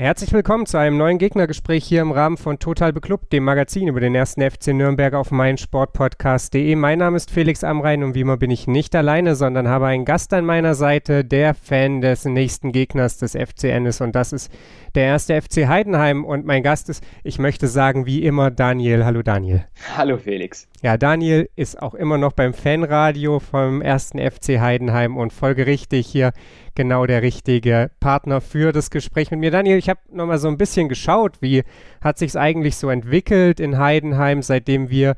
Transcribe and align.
Herzlich 0.00 0.32
willkommen 0.32 0.64
zu 0.64 0.78
einem 0.78 0.96
neuen 0.96 1.18
Gegnergespräch 1.18 1.84
hier 1.84 2.02
im 2.02 2.12
Rahmen 2.12 2.36
von 2.36 2.60
Total 2.60 2.92
Beklubbt, 2.92 3.32
dem 3.32 3.42
Magazin 3.42 3.88
über 3.88 3.98
den 3.98 4.14
ersten 4.14 4.48
FC 4.48 4.68
Nürnberg 4.68 5.12
auf 5.14 5.32
meinsportpodcast.de. 5.32 6.76
Mein 6.76 7.00
Name 7.00 7.16
ist 7.16 7.32
Felix 7.32 7.64
Amrein 7.64 8.04
und 8.04 8.14
wie 8.14 8.20
immer 8.20 8.36
bin 8.36 8.52
ich 8.52 8.68
nicht 8.68 8.94
alleine, 8.94 9.34
sondern 9.34 9.66
habe 9.66 9.86
einen 9.86 10.04
Gast 10.04 10.32
an 10.34 10.46
meiner 10.46 10.76
Seite, 10.76 11.24
der 11.24 11.52
Fan 11.52 12.00
des 12.00 12.26
nächsten 12.26 12.70
Gegners 12.70 13.18
des 13.18 13.32
FCN 13.32 13.86
ist 13.86 14.00
und 14.00 14.14
das 14.14 14.32
ist 14.32 14.52
der 14.94 15.04
erste 15.04 15.40
FC 15.40 15.66
Heidenheim 15.66 16.24
und 16.24 16.46
mein 16.46 16.62
Gast 16.62 16.88
ist, 16.88 17.04
ich 17.24 17.38
möchte 17.38 17.68
sagen, 17.68 18.06
wie 18.06 18.22
immer 18.24 18.50
Daniel. 18.50 19.04
Hallo 19.04 19.22
Daniel. 19.22 19.64
Hallo 19.96 20.16
Felix. 20.16 20.68
Ja, 20.82 20.96
Daniel 20.96 21.48
ist 21.56 21.80
auch 21.80 21.94
immer 21.94 22.18
noch 22.18 22.32
beim 22.32 22.54
Fanradio 22.54 23.40
vom 23.40 23.82
ersten 23.82 24.18
FC 24.18 24.60
Heidenheim 24.60 25.16
und 25.16 25.32
folgerichtig 25.32 26.06
hier 26.06 26.32
genau 26.74 27.06
der 27.06 27.22
richtige 27.22 27.90
Partner 28.00 28.40
für 28.40 28.72
das 28.72 28.90
Gespräch 28.90 29.30
mit 29.30 29.40
mir. 29.40 29.50
Daniel, 29.50 29.78
ich 29.78 29.88
habe 29.88 30.00
nochmal 30.10 30.38
so 30.38 30.48
ein 30.48 30.58
bisschen 30.58 30.88
geschaut, 30.88 31.42
wie 31.42 31.64
hat 32.00 32.18
sich 32.18 32.30
es 32.30 32.36
eigentlich 32.36 32.76
so 32.76 32.88
entwickelt 32.88 33.60
in 33.60 33.78
Heidenheim, 33.78 34.42
seitdem 34.42 34.88
wir 34.88 35.16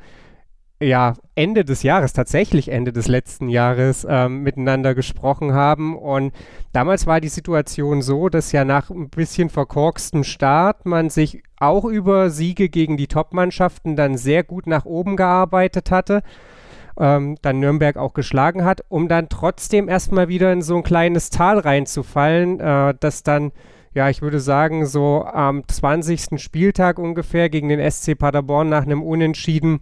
ja 0.82 1.14
Ende 1.34 1.64
des 1.64 1.82
Jahres, 1.82 2.12
tatsächlich 2.12 2.68
Ende 2.68 2.92
des 2.92 3.08
letzten 3.08 3.48
Jahres 3.48 4.06
ähm, 4.08 4.42
miteinander 4.42 4.94
gesprochen 4.94 5.52
haben. 5.52 5.96
Und 5.96 6.32
damals 6.72 7.06
war 7.06 7.20
die 7.20 7.28
Situation 7.28 8.02
so, 8.02 8.28
dass 8.28 8.52
ja 8.52 8.64
nach 8.64 8.90
ein 8.90 9.10
bisschen 9.10 9.50
verkorkstem 9.50 10.24
Start 10.24 10.86
man 10.86 11.10
sich 11.10 11.42
auch 11.58 11.84
über 11.84 12.30
Siege 12.30 12.68
gegen 12.68 12.96
die 12.96 13.08
Top-Mannschaften 13.08 13.96
dann 13.96 14.16
sehr 14.16 14.42
gut 14.42 14.66
nach 14.66 14.84
oben 14.86 15.16
gearbeitet 15.16 15.90
hatte 15.90 16.22
ähm, 17.00 17.36
dann 17.42 17.60
Nürnberg 17.60 17.96
auch 17.96 18.12
geschlagen 18.12 18.64
hat, 18.64 18.84
um 18.88 19.08
dann 19.08 19.28
trotzdem 19.28 19.88
erstmal 19.88 20.28
wieder 20.28 20.52
in 20.52 20.62
so 20.62 20.76
ein 20.76 20.82
kleines 20.82 21.30
Tal 21.30 21.58
reinzufallen, 21.58 22.60
äh, 22.60 22.94
das 23.00 23.22
dann, 23.22 23.52
ja, 23.94 24.10
ich 24.10 24.22
würde 24.22 24.38
sagen, 24.38 24.86
so 24.86 25.24
am 25.24 25.66
20. 25.66 26.40
Spieltag 26.40 26.98
ungefähr 26.98 27.48
gegen 27.48 27.70
den 27.70 27.90
SC 27.90 28.16
Paderborn 28.16 28.68
nach 28.68 28.82
einem 28.82 29.02
Unentschieden 29.02 29.80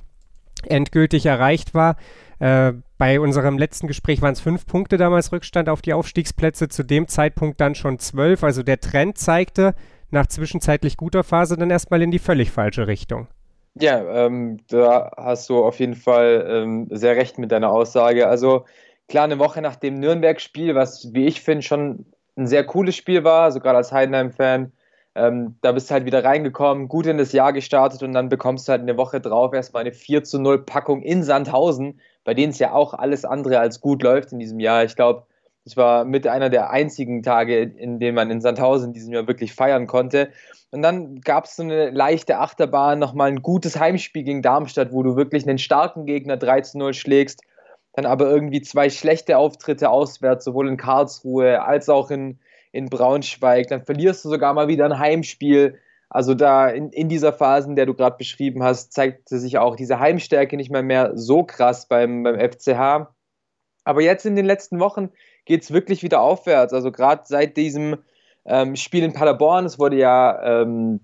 endgültig 0.67 1.27
erreicht 1.27 1.75
war. 1.75 1.97
Äh, 2.39 2.73
bei 2.99 3.21
unserem 3.21 3.59
letzten 3.59 3.87
Gespräch 3.87 4.23
waren 4.23 4.33
es 4.33 4.41
fünf 4.41 4.67
Punkte 4.67 4.97
damals 4.97 5.33
Rückstand 5.33 5.69
auf 5.69 5.83
die 5.83 5.93
Aufstiegsplätze, 5.93 6.69
zu 6.69 6.83
dem 6.83 7.09
Zeitpunkt 7.09 7.61
dann 7.61 7.75
schon 7.75 7.99
zwölf. 7.99 8.45
Also 8.45 8.63
der 8.63 8.81
Trend 8.81 9.19
zeigte 9.19 9.75
nach 10.11 10.27
zwischenzeitlich 10.27 10.97
guter 10.97 11.25
Phase 11.25 11.57
dann 11.57 11.71
erstmal 11.71 12.03
in 12.03 12.11
die 12.11 12.19
völlig 12.19 12.51
falsche 12.51 12.87
Richtung. 12.87 13.29
Ja, 13.75 14.27
ähm, 14.27 14.59
da 14.69 15.13
hast 15.17 15.49
du 15.49 15.65
auf 15.65 15.79
jeden 15.79 15.95
Fall 15.95 16.47
ähm, 16.49 16.89
sehr 16.91 17.17
recht 17.17 17.39
mit 17.39 17.53
deiner 17.53 17.71
Aussage. 17.71 18.27
Also 18.27 18.65
klar, 19.09 19.25
eine 19.25 19.39
Woche 19.39 19.63
nach 19.63 19.77
dem 19.77 20.01
Nürnberg-Spiel, 20.01 20.75
was 20.75 21.13
wie 21.13 21.27
ich 21.27 21.43
finde 21.43 21.63
schon 21.63 22.07
ein 22.37 22.47
sehr 22.47 22.65
cooles 22.65 22.97
Spiel 22.97 23.25
war, 23.25 23.45
also 23.45 23.61
gerade 23.61 23.79
als 23.79 23.93
Heidenheim-Fan, 23.93 24.73
ähm, 25.19 25.57
da 25.63 25.73
bist 25.73 25.91
du 25.91 25.95
halt 25.95 26.05
wieder 26.05 26.25
reingekommen, 26.25 26.89
gut 26.89 27.07
in 27.07 27.19
das 27.19 27.33
Jahr 27.33 27.53
gestartet 27.53 28.03
und 28.03 28.13
dann 28.13 28.29
bekommst 28.29 28.69
du 28.69 28.73
halt 28.73 28.83
eine 28.83 28.97
Woche 28.97 29.21
drauf 29.21 29.53
erstmal 29.53 29.81
eine 29.81 29.93
4 29.93 30.25
zu 30.25 30.39
0 30.39 30.65
Packung 30.65 31.03
in 31.03 31.23
Sandhausen, 31.23 32.01
bei 32.25 32.35
denen 32.35 32.53
es 32.53 32.59
ja 32.59 32.73
auch 32.73 32.95
alles 32.95 33.25
andere 33.25 33.59
als 33.59 33.81
gut 33.81 34.03
läuft 34.03 34.33
in 34.33 34.39
diesem 34.39 34.61
Jahr. 34.61 34.85
Ich 34.85 34.97
glaube, 34.97 35.25
das 35.65 35.77
war 35.77 36.05
mit 36.05 36.27
einer 36.27 36.49
der 36.49 36.71
einzigen 36.71 37.23
Tage, 37.23 37.61
in 37.61 37.99
denen 37.99 38.15
man 38.15 38.31
in 38.31 38.41
Sandhausen 38.41 38.89
in 38.89 38.93
diesem 38.95 39.13
Jahr 39.13 39.27
wirklich 39.27 39.53
feiern 39.53 39.87
konnte. 39.87 40.31
Und 40.71 40.83
dann 40.83 41.21
gab 41.21 41.45
es 41.45 41.57
so 41.57 41.63
eine 41.63 41.91
leichte 41.91 42.39
Achterbahn, 42.39 42.99
nochmal 42.99 43.29
ein 43.29 43.43
gutes 43.43 43.79
Heimspiel 43.79 44.23
gegen 44.23 44.43
Darmstadt, 44.43 44.93
wo 44.93 45.03
du 45.03 45.17
wirklich 45.17 45.47
einen 45.47 45.59
starken 45.59 46.07
Gegner 46.07 46.37
3 46.37 46.63
zu 46.63 46.79
0 46.79 46.95
schlägst. 46.95 47.43
Dann 47.95 48.07
aber 48.07 48.31
irgendwie 48.31 48.63
zwei 48.63 48.89
schlechte 48.91 49.37
Auftritte 49.37 49.91
auswärts, 49.91 50.45
sowohl 50.45 50.69
in 50.69 50.77
Karlsruhe 50.77 51.63
als 51.63 51.89
auch 51.89 52.11
in, 52.11 52.39
in 52.73 52.89
Braunschweig. 52.89 53.69
Dann 53.69 53.85
verlierst 53.85 54.25
du 54.25 54.29
sogar 54.29 54.55
mal 54.55 54.69
wieder 54.69 54.85
ein 54.85 54.99
Heimspiel. 54.99 55.79
Also 56.11 56.35
da 56.35 56.69
in, 56.69 56.91
in 56.91 57.09
dieser 57.09 57.33
Phase, 57.33 57.69
in 57.69 57.77
der 57.77 57.87
du 57.87 57.95
gerade 57.95 58.17
beschrieben 58.17 58.63
hast, 58.63 58.93
zeigte 58.93 59.39
sich 59.39 59.59
auch 59.59 59.77
diese 59.77 60.01
Heimstärke 60.01 60.57
nicht 60.57 60.71
mehr, 60.71 60.83
mehr 60.83 61.13
so 61.17 61.45
krass 61.45 61.87
beim, 61.87 62.23
beim 62.23 62.39
FCH. 62.39 63.09
Aber 63.85 64.03
jetzt 64.03 64.27
in 64.27 64.37
den 64.37 64.47
letzten 64.47 64.81
Wochen 64.81 65.11
geht 65.45 65.63
es 65.63 65.73
wirklich 65.73 66.03
wieder 66.03 66.21
aufwärts. 66.21 66.73
Also 66.73 66.93
gerade 66.93 67.23
seit 67.27 67.57
diesem 67.57 67.97
ähm, 68.45 68.77
Spiel 68.77 69.05
in 69.05 69.13
Paderborn, 69.13 69.67
es 69.67 69.79
wurde 69.79 69.97
ja 69.97 70.63
ähm, 70.63 71.01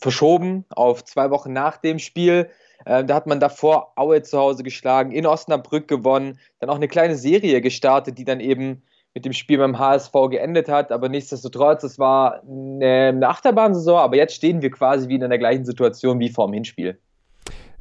verschoben 0.00 0.64
auf 0.70 1.04
zwei 1.04 1.30
Wochen 1.30 1.52
nach 1.52 1.76
dem 1.76 1.98
Spiel. 1.98 2.50
Äh, 2.84 3.04
da 3.04 3.14
hat 3.14 3.26
man 3.26 3.40
davor 3.40 3.92
Aue 3.96 4.22
zu 4.22 4.38
Hause 4.38 4.62
geschlagen, 4.62 5.12
in 5.12 5.26
Osnabrück 5.26 5.88
gewonnen, 5.88 6.38
dann 6.58 6.70
auch 6.70 6.76
eine 6.76 6.88
kleine 6.88 7.16
Serie 7.16 7.60
gestartet, 7.60 8.18
die 8.18 8.24
dann 8.24 8.40
eben 8.40 8.82
mit 9.14 9.24
dem 9.24 9.32
Spiel 9.32 9.58
beim 9.58 9.78
HSV 9.78 10.12
geendet 10.30 10.68
hat. 10.68 10.92
Aber 10.92 11.08
nichtsdestotrotz, 11.08 11.82
es 11.82 11.98
war 11.98 12.42
eine, 12.42 13.28
Achterbahnsaison, 13.28 13.98
aber 13.98 14.16
jetzt 14.16 14.34
stehen 14.34 14.62
wir 14.62 14.70
quasi 14.70 15.08
wieder 15.08 15.26
in 15.26 15.30
der 15.30 15.38
gleichen 15.38 15.64
Situation 15.64 16.20
wie 16.20 16.28
vor 16.28 16.46
dem 16.46 16.54
Hinspiel. 16.54 16.98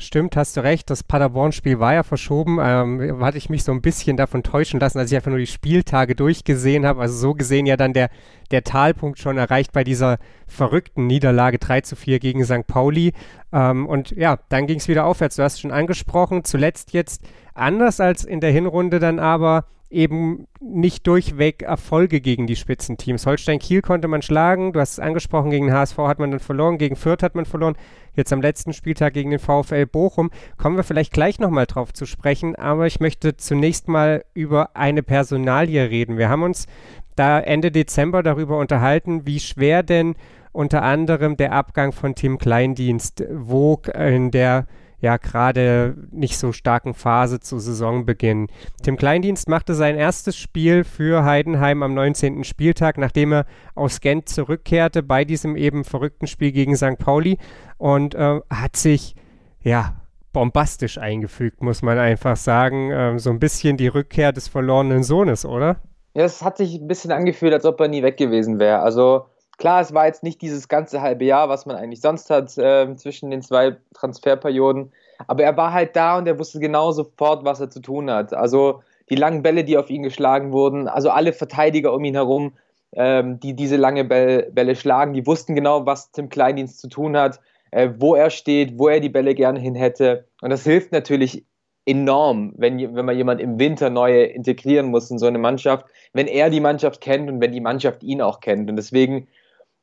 Stimmt, 0.01 0.38
hast 0.38 0.56
du 0.56 0.62
recht. 0.62 0.89
Das 0.89 1.03
Paderborn-Spiel 1.03 1.81
war 1.81 1.94
ja 1.94 2.03
verschoben. 2.03 2.57
Ähm, 2.62 3.19
hatte 3.22 3.38
ich 3.38 3.50
mich 3.50 3.66
so 3.66 3.73
ein 3.73 3.81
bisschen 3.81 4.16
davon 4.16 4.44
täuschen 4.44 4.79
lassen, 4.79 4.97
als 4.97 5.12
ich 5.12 5.18
einfach 5.18 5.29
nur 5.29 5.39
die 5.39 5.45
Spieltage 5.45 6.16
durchgesehen 6.16 6.85
habe. 6.85 7.01
Also 7.01 7.18
so 7.18 7.34
gesehen 7.34 7.66
ja 7.66 7.75
dann 7.75 7.91
der, 7.91 8.09
der 8.50 8.63
Talpunkt 8.63 9.19
schon 9.19 9.38
erreicht 9.38 9.73
bei 9.73 9.84
dieser 9.84 10.18
verrückten 10.47 11.06
Niederlage 11.06 11.59
3 11.59 11.81
zu 11.81 11.97
4 11.97 12.19
gegen 12.19 12.45
St. 12.45 12.66
Pauli. 12.66 13.12
Ähm, 13.51 13.88
und 13.88 14.12
ja, 14.12 14.39
dann 14.47 14.68
ging 14.68 14.79
es 14.79 14.88
wieder 14.88 15.06
aufwärts. 15.06 15.35
Du 15.35 15.44
hast 15.44 15.56
es 15.56 15.59
schon 15.59 15.72
angesprochen. 15.72 16.45
Zuletzt 16.45 16.94
jetzt 16.94 17.22
anders 17.53 18.00
als 18.00 18.23
in 18.23 18.39
der 18.39 18.51
Hinrunde 18.51 19.00
dann 19.00 19.19
aber 19.19 19.66
eben 19.89 20.47
nicht 20.59 21.07
durchweg 21.07 21.63
Erfolge 21.63 22.22
gegen 22.22 22.45
die 22.45 22.55
Spitzenteams. 22.55 23.25
Holstein 23.25 23.59
Kiel 23.59 23.81
konnte 23.81 24.07
man 24.07 24.22
schlagen, 24.22 24.72
du 24.72 24.79
hast 24.79 24.94
es 24.94 25.00
angesprochen, 25.00 25.50
gegen 25.50 25.67
den 25.67 25.75
HSV 25.75 25.97
hat 26.00 26.19
man 26.19 26.29
dann 26.29 26.39
verloren, 26.39 26.77
gegen 26.77 26.95
Fürth 26.95 27.23
hat 27.23 27.33
man 27.33 27.45
verloren, 27.45 27.75
jetzt 28.13 28.31
am 28.31 28.41
letzten 28.41 28.73
Spieltag 28.73 29.13
gegen 29.13 29.31
den 29.31 29.39
VfL 29.39 29.88
Bochum. 29.88 30.29
Kommen 30.57 30.77
wir 30.77 30.83
vielleicht 30.83 31.11
gleich 31.11 31.39
nochmal 31.39 31.66
drauf 31.66 31.91
zu 31.91 32.05
sprechen, 32.05 32.55
aber 32.55 32.85
ich 32.85 33.00
möchte 33.00 33.35
zunächst 33.35 33.88
mal 33.88 34.23
über 34.35 34.75
eine 34.75 35.01
Personalie 35.01 35.89
reden. 35.89 36.17
Wir 36.17 36.29
haben 36.29 36.44
uns 36.44 36.67
da 37.16 37.39
Ende 37.39 37.71
Dezember 37.71 38.21
darüber 38.21 38.59
unterhalten, 38.59 39.25
wie 39.25 39.39
schwer 39.39 39.81
denn 39.81 40.16
unter 40.51 40.83
anderem 40.83 41.35
der 41.35 41.51
Abgang 41.51 41.94
von 41.94 42.16
Tim 42.16 42.38
Kleindienst 42.38 43.23
wog 43.31 43.88
in 43.88 44.29
der 44.31 44.67
ja 45.01 45.17
gerade 45.17 45.95
nicht 46.11 46.37
so 46.37 46.51
starken 46.51 46.93
Phase 46.93 47.39
zu 47.39 47.59
Saisonbeginn. 47.59 48.47
Tim 48.83 48.97
Kleindienst 48.97 49.47
machte 49.47 49.73
sein 49.73 49.95
erstes 49.95 50.35
Spiel 50.37 50.83
für 50.83 51.23
Heidenheim 51.23 51.83
am 51.83 51.93
19. 51.93 52.43
Spieltag, 52.43 52.97
nachdem 52.97 53.33
er 53.33 53.45
aus 53.75 54.01
Gent 54.01 54.29
zurückkehrte 54.29 55.03
bei 55.03 55.25
diesem 55.25 55.55
eben 55.55 55.83
verrückten 55.83 56.27
Spiel 56.27 56.51
gegen 56.51 56.75
St. 56.75 56.97
Pauli 56.97 57.38
und 57.77 58.15
äh, 58.15 58.41
hat 58.49 58.75
sich 58.75 59.15
ja 59.61 59.95
bombastisch 60.33 60.97
eingefügt, 60.97 61.61
muss 61.61 61.81
man 61.81 61.97
einfach 61.97 62.38
sagen. 62.38 62.91
Ähm, 62.91 63.19
so 63.19 63.29
ein 63.29 63.39
bisschen 63.39 63.77
die 63.77 63.88
Rückkehr 63.88 64.31
des 64.31 64.47
verlorenen 64.47 65.03
Sohnes, 65.03 65.45
oder? 65.45 65.77
Ja, 66.13 66.23
es 66.23 66.43
hat 66.43 66.57
sich 66.57 66.75
ein 66.75 66.88
bisschen 66.88 67.11
angefühlt, 67.11 67.53
als 67.53 67.65
ob 67.65 67.79
er 67.79 67.88
nie 67.88 68.03
weg 68.03 68.17
gewesen 68.17 68.59
wäre. 68.59 68.79
Also 68.79 69.25
Klar, 69.59 69.81
es 69.81 69.93
war 69.93 70.07
jetzt 70.07 70.23
nicht 70.23 70.41
dieses 70.41 70.69
ganze 70.69 71.01
halbe 71.01 71.25
Jahr, 71.25 71.49
was 71.49 71.65
man 71.65 71.75
eigentlich 71.75 71.99
sonst 71.99 72.29
hat 72.29 72.57
äh, 72.57 72.95
zwischen 72.95 73.29
den 73.29 73.41
zwei 73.41 73.75
Transferperioden, 73.93 74.93
aber 75.27 75.43
er 75.43 75.57
war 75.57 75.73
halt 75.73 75.97
da 75.97 76.17
und 76.17 76.27
er 76.27 76.39
wusste 76.39 76.59
genau 76.59 76.93
sofort, 76.93 77.43
was 77.43 77.59
er 77.59 77.69
zu 77.69 77.81
tun 77.81 78.09
hat. 78.09 78.33
Also 78.33 78.81
die 79.09 79.15
langen 79.15 79.43
Bälle, 79.43 79.65
die 79.65 79.77
auf 79.77 79.89
ihn 79.89 80.03
geschlagen 80.03 80.53
wurden, 80.53 80.87
also 80.87 81.09
alle 81.09 81.33
Verteidiger 81.33 81.93
um 81.93 82.05
ihn 82.05 82.15
herum, 82.15 82.53
ähm, 82.93 83.41
die 83.41 83.53
diese 83.53 83.75
lange 83.75 84.05
Bälle, 84.05 84.49
Bälle, 84.49 84.77
schlagen, 84.77 85.13
die 85.13 85.27
wussten 85.27 85.55
genau, 85.55 85.85
was 85.85 86.12
Tim 86.13 86.29
Kleindienst 86.29 86.79
zu 86.79 86.88
tun 86.88 87.17
hat, 87.17 87.41
äh, 87.71 87.89
wo 87.97 88.15
er 88.15 88.29
steht, 88.29 88.79
wo 88.79 88.88
er 88.88 89.01
die 89.01 89.09
Bälle 89.09 89.35
gerne 89.35 89.59
hin 89.59 89.75
hätte. 89.75 90.25
Und 90.41 90.51
das 90.51 90.63
hilft 90.63 90.94
natürlich 90.94 91.44
enorm, 91.85 92.53
wenn, 92.55 92.95
wenn 92.95 93.05
man 93.05 93.17
jemand 93.17 93.41
im 93.41 93.59
Winter 93.59 93.89
neu 93.89 94.23
integrieren 94.23 94.88
muss 94.88 95.12
in 95.12 95.19
so 95.19 95.25
eine 95.25 95.39
Mannschaft, 95.39 95.85
wenn 96.13 96.27
er 96.27 96.50
die 96.50 96.62
Mannschaft 96.62 97.01
kennt 97.01 97.29
und 97.29 97.41
wenn 97.41 97.51
die 97.51 97.59
Mannschaft 97.59 98.03
ihn 98.03 98.21
auch 98.21 98.39
kennt. 98.39 98.69
Und 98.69 98.77
deswegen 98.77 99.27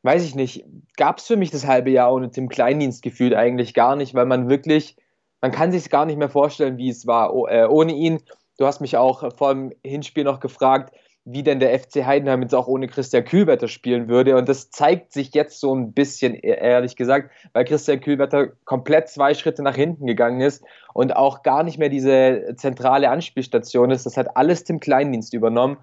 weiß 0.07 0.25
ich 0.25 0.35
nicht, 0.35 0.65
gab 0.97 1.19
es 1.19 1.27
für 1.27 1.37
mich 1.37 1.51
das 1.51 1.67
halbe 1.67 1.91
Jahr 1.91 2.13
ohne 2.13 2.31
Tim 2.31 2.49
Kleindienst 2.49 3.03
gefühlt 3.03 3.35
eigentlich 3.35 3.75
gar 3.75 3.97
nicht, 3.97 4.15
weil 4.15 4.25
man 4.25 4.49
wirklich, 4.49 4.97
man 5.43 5.51
kann 5.51 5.73
sich 5.73 5.91
gar 5.91 6.07
nicht 6.07 6.17
mehr 6.17 6.31
vorstellen, 6.31 6.79
wie 6.79 6.89
es 6.89 7.07
war 7.07 7.35
oh, 7.35 7.47
äh, 7.47 7.67
ohne 7.69 7.93
ihn. 7.93 8.23
Du 8.57 8.67
hast 8.67 8.81
mich 8.81 8.97
auch 8.97 9.37
vor 9.37 9.53
dem 9.53 9.73
Hinspiel 9.85 10.25
noch 10.25 10.41
gefragt, 10.41 10.95
wie 11.25 11.43
denn 11.43 11.59
der 11.59 11.77
FC 11.77 12.07
Heidenheim 12.07 12.41
jetzt 12.43 12.55
auch 12.55 12.69
ohne 12.69 12.87
Christian 12.87 13.25
Kühlwetter 13.25 13.67
spielen 13.67 14.09
würde. 14.09 14.37
Und 14.37 14.49
das 14.49 14.71
zeigt 14.71 15.13
sich 15.13 15.35
jetzt 15.35 15.59
so 15.59 15.75
ein 15.75 15.93
bisschen, 15.93 16.35
e-, 16.35 16.41
ehrlich 16.41 16.95
gesagt, 16.95 17.33
weil 17.53 17.65
Christian 17.65 18.01
Kühlwetter 18.01 18.51
komplett 18.65 19.09
zwei 19.09 19.35
Schritte 19.35 19.65
nach 19.65 19.75
hinten 19.75 20.07
gegangen 20.07 20.41
ist 20.41 20.65
und 20.95 21.17
auch 21.17 21.43
gar 21.43 21.65
nicht 21.65 21.79
mehr 21.79 21.89
diese 21.89 22.55
zentrale 22.57 23.11
Anspielstation 23.11 23.91
ist. 23.91 24.07
Das 24.07 24.17
hat 24.17 24.37
alles 24.37 24.63
Tim 24.63 24.79
Kleindienst 24.79 25.35
übernommen. 25.35 25.79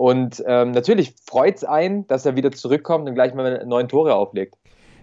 Und 0.00 0.42
ähm, 0.46 0.70
natürlich 0.70 1.12
freut 1.26 1.56
es 1.56 1.64
einen, 1.64 2.06
dass 2.06 2.24
er 2.24 2.34
wieder 2.34 2.50
zurückkommt 2.52 3.06
und 3.06 3.14
gleich 3.14 3.34
mal 3.34 3.66
neun 3.66 3.86
Tore 3.86 4.14
auflegt. 4.14 4.54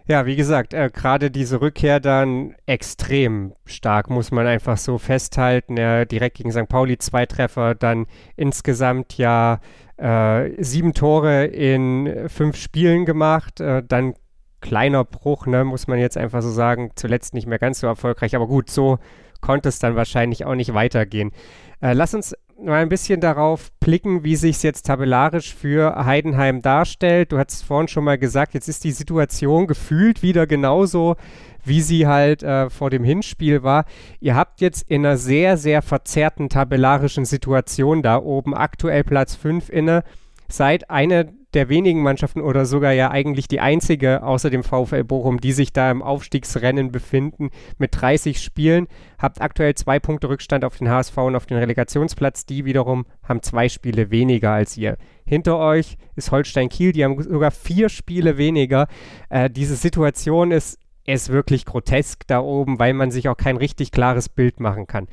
Ja, 0.07 0.25
wie 0.25 0.35
gesagt, 0.35 0.73
äh, 0.73 0.89
gerade 0.91 1.29
diese 1.29 1.61
Rückkehr 1.61 1.99
dann 1.99 2.55
extrem 2.65 3.53
stark, 3.65 4.09
muss 4.09 4.31
man 4.31 4.47
einfach 4.47 4.77
so 4.77 4.97
festhalten. 4.97 5.77
Er 5.77 6.07
direkt 6.07 6.37
gegen 6.37 6.51
St. 6.51 6.67
Pauli 6.67 6.97
zwei 6.97 7.27
Treffer, 7.27 7.75
dann 7.75 8.07
insgesamt 8.37 9.19
ja 9.19 9.59
äh, 9.97 10.63
sieben 10.63 10.95
Tore 10.95 11.45
in 11.45 12.27
fünf 12.27 12.55
Spielen 12.55 13.05
gemacht, 13.05 13.59
äh, 13.59 13.83
dann 13.87 14.15
kleiner 14.61 15.03
Bruch, 15.03 15.45
ne, 15.45 15.63
muss 15.63 15.85
man 15.85 15.99
jetzt 15.99 16.17
einfach 16.17 16.41
so 16.41 16.49
sagen. 16.49 16.89
Zuletzt 16.95 17.35
nicht 17.35 17.45
mehr 17.45 17.59
ganz 17.59 17.81
so 17.81 17.85
erfolgreich, 17.85 18.35
aber 18.35 18.47
gut, 18.47 18.71
so 18.71 18.97
konnte 19.41 19.69
es 19.69 19.77
dann 19.77 19.95
wahrscheinlich 19.95 20.43
auch 20.43 20.55
nicht 20.55 20.73
weitergehen. 20.73 21.33
Äh, 21.81 21.93
lass 21.93 22.15
uns 22.15 22.33
mal 22.59 22.81
ein 22.81 22.89
bisschen 22.89 23.21
darauf 23.21 23.71
blicken, 23.79 24.23
wie 24.23 24.35
sich 24.35 24.57
es 24.57 24.63
jetzt 24.63 24.85
tabellarisch 24.85 25.53
für 25.53 26.05
Heidenheim 26.05 26.61
darstellt. 26.61 27.31
Du 27.31 27.37
hast 27.37 27.63
vorhin 27.63 27.87
schon 27.87 28.03
mal 28.03 28.17
gesagt, 28.17 28.53
jetzt 28.53 28.67
ist 28.67 28.83
die 28.83 28.91
Situation 28.91 29.67
gefühlt 29.67 30.23
wieder 30.23 30.47
genauso, 30.47 31.15
wie 31.63 31.81
sie 31.81 32.07
halt 32.07 32.43
äh, 32.43 32.69
vor 32.69 32.89
dem 32.89 33.03
Hinspiel 33.03 33.63
war. 33.63 33.85
Ihr 34.19 34.35
habt 34.35 34.61
jetzt 34.61 34.89
in 34.89 35.05
einer 35.05 35.17
sehr, 35.17 35.57
sehr 35.57 35.81
verzerrten 35.81 36.49
tabellarischen 36.49 37.25
Situation 37.25 38.01
da 38.01 38.17
oben 38.17 38.53
aktuell 38.53 39.03
Platz 39.03 39.35
5 39.35 39.69
inne. 39.69 40.03
Seid 40.49 40.89
eine 40.89 41.33
der 41.57 41.69
wenigen 41.69 42.03
Mannschaften 42.03 42.39
oder 42.39 42.67
sogar 42.67 42.93
ja 42.93 43.09
eigentlich 43.09 43.47
die 43.47 43.59
einzige 43.59 44.21
außer 44.21 44.51
dem 44.51 44.63
VfL 44.63 45.03
Bochum, 45.03 45.41
die 45.41 45.53
sich 45.53 45.73
da 45.73 45.89
im 45.89 46.03
Aufstiegsrennen 46.03 46.91
befinden 46.91 47.49
mit 47.79 47.99
30 47.99 48.39
Spielen. 48.39 48.87
Habt 49.17 49.41
aktuell 49.41 49.73
zwei 49.73 49.99
Punkte 49.99 50.29
Rückstand 50.29 50.63
auf 50.63 50.77
den 50.77 50.87
HSV 50.87 51.17
und 51.17 51.35
auf 51.35 51.47
den 51.47 51.57
Relegationsplatz. 51.57 52.45
Die 52.45 52.63
wiederum 52.65 53.07
haben 53.23 53.41
zwei 53.41 53.69
Spiele 53.69 54.11
weniger 54.11 54.51
als 54.51 54.77
ihr. 54.77 54.97
Hinter 55.25 55.57
euch 55.57 55.97
ist 56.15 56.31
Holstein 56.31 56.69
Kiel, 56.69 56.91
die 56.91 57.03
haben 57.03 57.19
sogar 57.23 57.49
vier 57.49 57.89
Spiele 57.89 58.37
weniger. 58.37 58.87
Äh, 59.29 59.49
diese 59.49 59.75
Situation 59.75 60.51
ist, 60.51 60.77
ist 61.07 61.29
wirklich 61.29 61.65
grotesk 61.65 62.27
da 62.27 62.39
oben, 62.39 62.77
weil 62.77 62.93
man 62.93 63.09
sich 63.09 63.29
auch 63.29 63.37
kein 63.37 63.57
richtig 63.57 63.91
klares 63.91 64.29
Bild 64.29 64.59
machen 64.59 64.85
kann. 64.85 65.07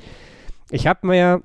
Ich 0.71 0.87
habe 0.87 1.07
mir 1.07 1.43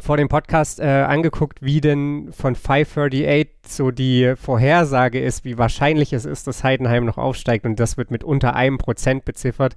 vor 0.00 0.16
dem 0.16 0.28
Podcast 0.28 0.80
äh, 0.80 0.84
angeguckt, 0.84 1.60
wie 1.60 1.80
denn 1.80 2.30
von 2.32 2.54
538 2.54 3.48
so 3.66 3.90
die 3.90 4.34
Vorhersage 4.36 5.20
ist, 5.20 5.44
wie 5.44 5.58
wahrscheinlich 5.58 6.12
es 6.12 6.24
ist, 6.24 6.46
dass 6.46 6.62
Heidenheim 6.62 7.04
noch 7.04 7.18
aufsteigt 7.18 7.66
und 7.66 7.80
das 7.80 7.96
wird 7.96 8.10
mit 8.10 8.22
unter 8.22 8.54
einem 8.54 8.78
Prozent 8.78 9.24
beziffert. 9.24 9.74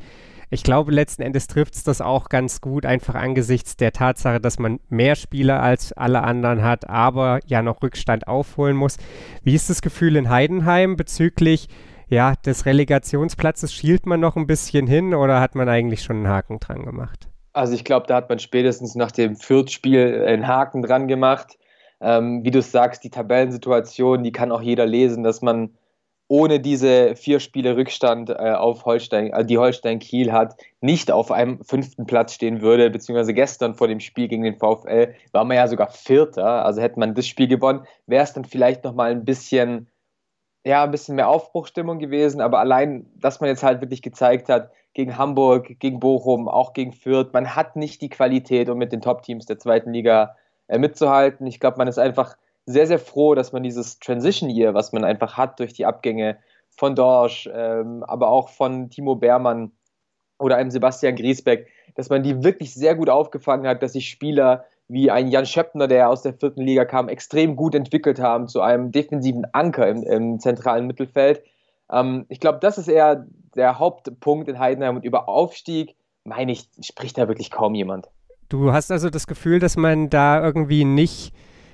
Ich 0.53 0.63
glaube, 0.63 0.91
letzten 0.91 1.21
Endes 1.21 1.47
trifft 1.47 1.75
es 1.75 1.83
das 1.83 2.01
auch 2.01 2.27
ganz 2.27 2.59
gut, 2.59 2.85
einfach 2.85 3.15
angesichts 3.15 3.77
der 3.77 3.93
Tatsache, 3.93 4.41
dass 4.41 4.59
man 4.59 4.81
mehr 4.89 5.15
Spieler 5.15 5.63
als 5.63 5.93
alle 5.93 6.23
anderen 6.23 6.61
hat, 6.61 6.89
aber 6.89 7.39
ja 7.45 7.61
noch 7.61 7.81
Rückstand 7.81 8.27
aufholen 8.27 8.75
muss. 8.75 8.97
Wie 9.43 9.55
ist 9.55 9.69
das 9.69 9.81
Gefühl 9.81 10.17
in 10.17 10.29
Heidenheim 10.29 10.97
bezüglich 10.97 11.69
ja, 12.09 12.35
des 12.35 12.65
Relegationsplatzes? 12.65 13.73
Schielt 13.73 14.05
man 14.05 14.19
noch 14.19 14.35
ein 14.35 14.45
bisschen 14.45 14.87
hin 14.87 15.15
oder 15.15 15.39
hat 15.39 15.55
man 15.55 15.69
eigentlich 15.69 16.03
schon 16.03 16.17
einen 16.17 16.27
Haken 16.27 16.59
dran 16.59 16.83
gemacht? 16.83 17.30
Also 17.53 17.73
ich 17.73 17.83
glaube, 17.83 18.07
da 18.07 18.15
hat 18.15 18.29
man 18.29 18.39
spätestens 18.39 18.95
nach 18.95 19.11
dem 19.11 19.35
Fürth-Spiel 19.35 20.23
einen 20.25 20.47
Haken 20.47 20.81
dran 20.81 21.07
gemacht. 21.07 21.57
Ähm, 21.99 22.43
wie 22.43 22.51
du 22.51 22.61
sagst, 22.61 23.03
die 23.03 23.09
Tabellensituation, 23.09 24.23
die 24.23 24.31
kann 24.31 24.51
auch 24.51 24.61
jeder 24.61 24.85
lesen, 24.85 25.23
dass 25.23 25.41
man 25.41 25.75
ohne 26.31 26.61
diese 26.61 27.17
vier 27.17 27.41
Spiele 27.41 27.75
Rückstand 27.75 28.29
äh, 28.29 28.53
auf 28.53 28.85
Holstein, 28.85 29.33
äh, 29.33 29.43
die 29.43 29.57
Holstein 29.57 29.99
Kiel 29.99 30.31
hat, 30.31 30.55
nicht 30.79 31.11
auf 31.11 31.29
einem 31.29 31.61
fünften 31.61 32.05
Platz 32.05 32.33
stehen 32.33 32.61
würde, 32.61 32.89
beziehungsweise 32.89 33.33
gestern 33.33 33.73
vor 33.73 33.89
dem 33.89 33.99
Spiel 33.99 34.29
gegen 34.29 34.43
den 34.43 34.55
VfL 34.55 35.13
war 35.33 35.43
man 35.43 35.57
ja 35.57 35.67
sogar 35.67 35.89
Vierter. 35.89 36.63
Also 36.63 36.81
hätte 36.81 36.97
man 36.99 37.15
das 37.15 37.27
Spiel 37.27 37.49
gewonnen, 37.49 37.85
wäre 38.07 38.23
es 38.23 38.31
dann 38.31 38.45
vielleicht 38.45 38.85
nochmal 38.85 39.11
ein 39.11 39.25
bisschen, 39.25 39.87
ja, 40.65 40.83
ein 40.83 40.91
bisschen 40.91 41.15
mehr 41.15 41.29
Aufbruchstimmung 41.29 41.99
gewesen. 41.99 42.41
Aber 42.41 42.59
allein, 42.59 43.07
dass 43.15 43.39
man 43.39 43.49
jetzt 43.49 43.63
halt 43.63 43.81
wirklich 43.81 44.01
gezeigt 44.01 44.49
hat, 44.49 44.71
gegen 44.93 45.17
Hamburg, 45.17 45.79
gegen 45.79 45.99
Bochum, 45.99 46.47
auch 46.47 46.73
gegen 46.73 46.91
Fürth. 46.91 47.31
Man 47.33 47.55
hat 47.55 47.75
nicht 47.75 48.01
die 48.01 48.09
Qualität, 48.09 48.69
um 48.69 48.77
mit 48.77 48.91
den 48.91 49.01
Top-Teams 49.01 49.45
der 49.45 49.57
zweiten 49.57 49.93
Liga 49.93 50.35
äh, 50.67 50.77
mitzuhalten. 50.77 51.47
Ich 51.47 51.59
glaube, 51.59 51.77
man 51.77 51.87
ist 51.87 51.97
einfach 51.97 52.35
sehr, 52.65 52.87
sehr 52.87 52.99
froh, 52.99 53.33
dass 53.33 53.53
man 53.53 53.63
dieses 53.63 53.99
Transition 53.99 54.49
Year, 54.49 54.73
was 54.73 54.91
man 54.91 55.03
einfach 55.03 55.37
hat 55.37 55.59
durch 55.59 55.73
die 55.73 55.85
Abgänge 55.85 56.37
von 56.77 56.95
Dorsch, 56.95 57.49
ähm, 57.53 58.03
aber 58.03 58.29
auch 58.29 58.49
von 58.49 58.89
Timo 58.89 59.15
Beermann 59.15 59.71
oder 60.39 60.57
einem 60.57 60.71
Sebastian 60.71 61.15
Griesbeck, 61.15 61.67
dass 61.95 62.09
man 62.09 62.23
die 62.23 62.43
wirklich 62.43 62.73
sehr 62.73 62.95
gut 62.95 63.09
aufgefangen 63.09 63.67
hat, 63.67 63.83
dass 63.83 63.93
sich 63.93 64.09
Spieler 64.09 64.65
wie 64.91 65.09
ein 65.09 65.29
Jan 65.29 65.45
Schöppner, 65.45 65.87
der 65.87 66.09
aus 66.09 66.21
der 66.21 66.33
vierten 66.33 66.61
Liga 66.61 66.83
kam, 66.83 67.07
extrem 67.07 67.55
gut 67.55 67.75
entwickelt 67.75 68.19
haben 68.19 68.47
zu 68.47 68.61
einem 68.61 68.91
defensiven 68.91 69.45
Anker 69.53 69.87
im, 69.87 70.03
im 70.03 70.39
zentralen 70.39 70.85
Mittelfeld. 70.85 71.41
Ähm, 71.89 72.25
ich 72.27 72.39
glaube, 72.39 72.59
das 72.59 72.77
ist 72.77 72.89
eher 72.89 73.25
der 73.55 73.79
Hauptpunkt 73.79 74.49
in 74.49 74.59
Heidenheim 74.59 74.97
und 74.97 75.05
über 75.05 75.29
Aufstieg, 75.29 75.95
meine 76.25 76.51
ich, 76.51 76.69
spricht 76.81 77.17
da 77.17 77.27
wirklich 77.27 77.51
kaum 77.51 77.73
jemand. 77.73 78.09
Du 78.49 78.73
hast 78.73 78.91
also 78.91 79.09
das 79.09 79.27
Gefühl, 79.27 79.59
dass 79.59 79.77
man 79.77 80.09
da 80.09 80.43
irgendwie 80.43 80.83
nicht, 80.83 81.33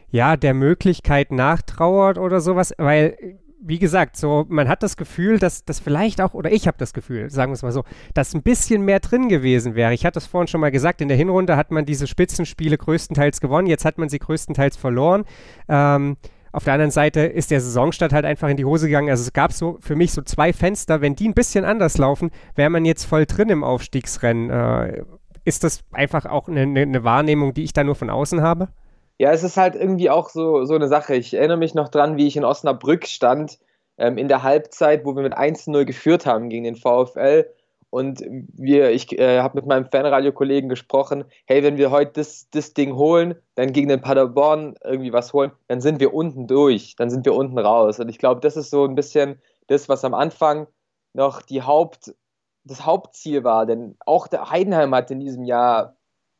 ja, 0.09 0.37
der 0.37 0.53
Möglichkeit 0.53 1.31
nachtrauert 1.31 2.19
oder 2.19 2.39
sowas, 2.39 2.73
weil 2.77 3.39
wie 3.59 3.79
gesagt, 3.79 4.17
so 4.17 4.45
man 4.49 4.67
hat 4.67 4.83
das 4.83 4.97
Gefühl, 4.97 5.39
dass 5.39 5.65
das 5.65 5.79
vielleicht 5.79 6.21
auch, 6.21 6.33
oder 6.33 6.51
ich 6.51 6.67
habe 6.67 6.77
das 6.77 6.93
Gefühl, 6.93 7.29
sagen 7.29 7.51
wir 7.51 7.55
es 7.55 7.63
mal 7.63 7.71
so, 7.71 7.83
dass 8.13 8.33
ein 8.33 8.43
bisschen 8.43 8.83
mehr 8.83 8.99
drin 8.99 9.29
gewesen 9.29 9.75
wäre. 9.75 9.93
Ich 9.93 10.05
hatte 10.05 10.19
es 10.19 10.27
vorhin 10.27 10.47
schon 10.47 10.61
mal 10.61 10.71
gesagt, 10.71 11.01
in 11.01 11.07
der 11.07 11.17
Hinrunde 11.17 11.57
hat 11.57 11.71
man 11.71 11.85
diese 11.85 12.07
Spitzenspiele 12.07 12.77
größtenteils 12.77 13.41
gewonnen, 13.41 13.67
jetzt 13.67 13.85
hat 13.85 13.97
man 13.97 14.09
sie 14.09 14.19
größtenteils 14.19 14.77
verloren. 14.77 15.25
Ähm, 15.67 16.17
auf 16.51 16.63
der 16.63 16.73
anderen 16.73 16.91
Seite 16.91 17.21
ist 17.21 17.51
der 17.51 17.61
Saisonstart 17.61 18.13
halt 18.13 18.25
einfach 18.25 18.49
in 18.49 18.57
die 18.57 18.65
Hose 18.65 18.87
gegangen. 18.87 19.09
Also 19.09 19.21
es 19.21 19.33
gab 19.33 19.51
so 19.51 19.77
für 19.81 19.95
mich 19.95 20.11
so 20.11 20.21
zwei 20.21 20.53
Fenster. 20.53 21.01
Wenn 21.01 21.15
die 21.15 21.27
ein 21.27 21.33
bisschen 21.33 21.65
anders 21.65 21.97
laufen, 21.99 22.31
wäre 22.55 22.69
man 22.69 22.85
jetzt 22.85 23.03
voll 23.03 23.27
drin 23.27 23.49
im 23.49 23.63
Aufstiegsrennen. 23.63 24.49
Äh, 24.49 25.03
ist 25.43 25.63
das 25.63 25.83
einfach 25.91 26.25
auch 26.25 26.47
eine, 26.47 26.61
eine, 26.61 27.03
Wahrnehmung, 27.03 27.53
die 27.53 27.63
ich 27.63 27.73
da 27.73 27.83
nur 27.83 27.95
von 27.95 28.09
außen 28.09 28.41
habe? 28.41 28.69
Ja, 29.19 29.31
es 29.31 29.43
ist 29.43 29.57
halt 29.57 29.75
irgendwie 29.75 30.09
auch 30.09 30.29
so, 30.29 30.65
so 30.65 30.75
eine 30.75 30.87
Sache. 30.87 31.15
Ich 31.15 31.33
erinnere 31.33 31.57
mich 31.57 31.73
noch 31.73 31.89
dran, 31.89 32.17
wie 32.17 32.27
ich 32.27 32.37
in 32.37 32.45
Osnabrück 32.45 33.07
stand 33.07 33.59
ähm, 33.97 34.17
in 34.17 34.27
der 34.27 34.43
Halbzeit, 34.43 35.05
wo 35.05 35.15
wir 35.15 35.23
mit 35.23 35.35
1-0 35.35 35.85
geführt 35.85 36.25
haben 36.25 36.49
gegen 36.49 36.65
den 36.65 36.75
VfL 36.75 37.45
und 37.89 38.21
wir, 38.53 38.91
ich 38.91 39.17
äh, 39.17 39.39
habe 39.39 39.57
mit 39.57 39.65
meinem 39.65 39.85
Fanradio-Kollegen 39.85 40.69
gesprochen, 40.69 41.23
hey, 41.45 41.63
wenn 41.63 41.77
wir 41.77 41.89
heute 41.89 42.13
das, 42.13 42.49
das 42.51 42.73
Ding 42.73 42.95
holen, 42.95 43.35
dann 43.55 43.71
gegen 43.71 43.87
den 43.87 44.01
Paderborn 44.01 44.75
irgendwie 44.83 45.13
was 45.13 45.33
holen, 45.33 45.51
dann 45.67 45.79
sind 45.81 45.99
wir 45.99 46.13
unten 46.13 46.47
durch, 46.47 46.95
dann 46.97 47.09
sind 47.09 47.25
wir 47.25 47.33
unten 47.33 47.57
raus. 47.57 47.99
Und 47.99 48.09
ich 48.09 48.17
glaube, 48.19 48.41
das 48.41 48.57
ist 48.57 48.69
so 48.69 48.85
ein 48.85 48.95
bisschen 48.95 49.41
das, 49.67 49.87
was 49.87 50.03
am 50.03 50.13
Anfang 50.13 50.67
noch 51.13 51.41
die 51.41 51.61
Haupt, 51.63 52.13
das 52.65 52.85
Hauptziel 52.85 53.43
war. 53.43 53.65
Denn 53.65 53.95
auch 54.05 54.27
der 54.27 54.51
Heidenheim 54.51 54.93
hat 54.93 55.09
in 55.09 55.21
diesem 55.21 55.45
Jahr 55.45 55.96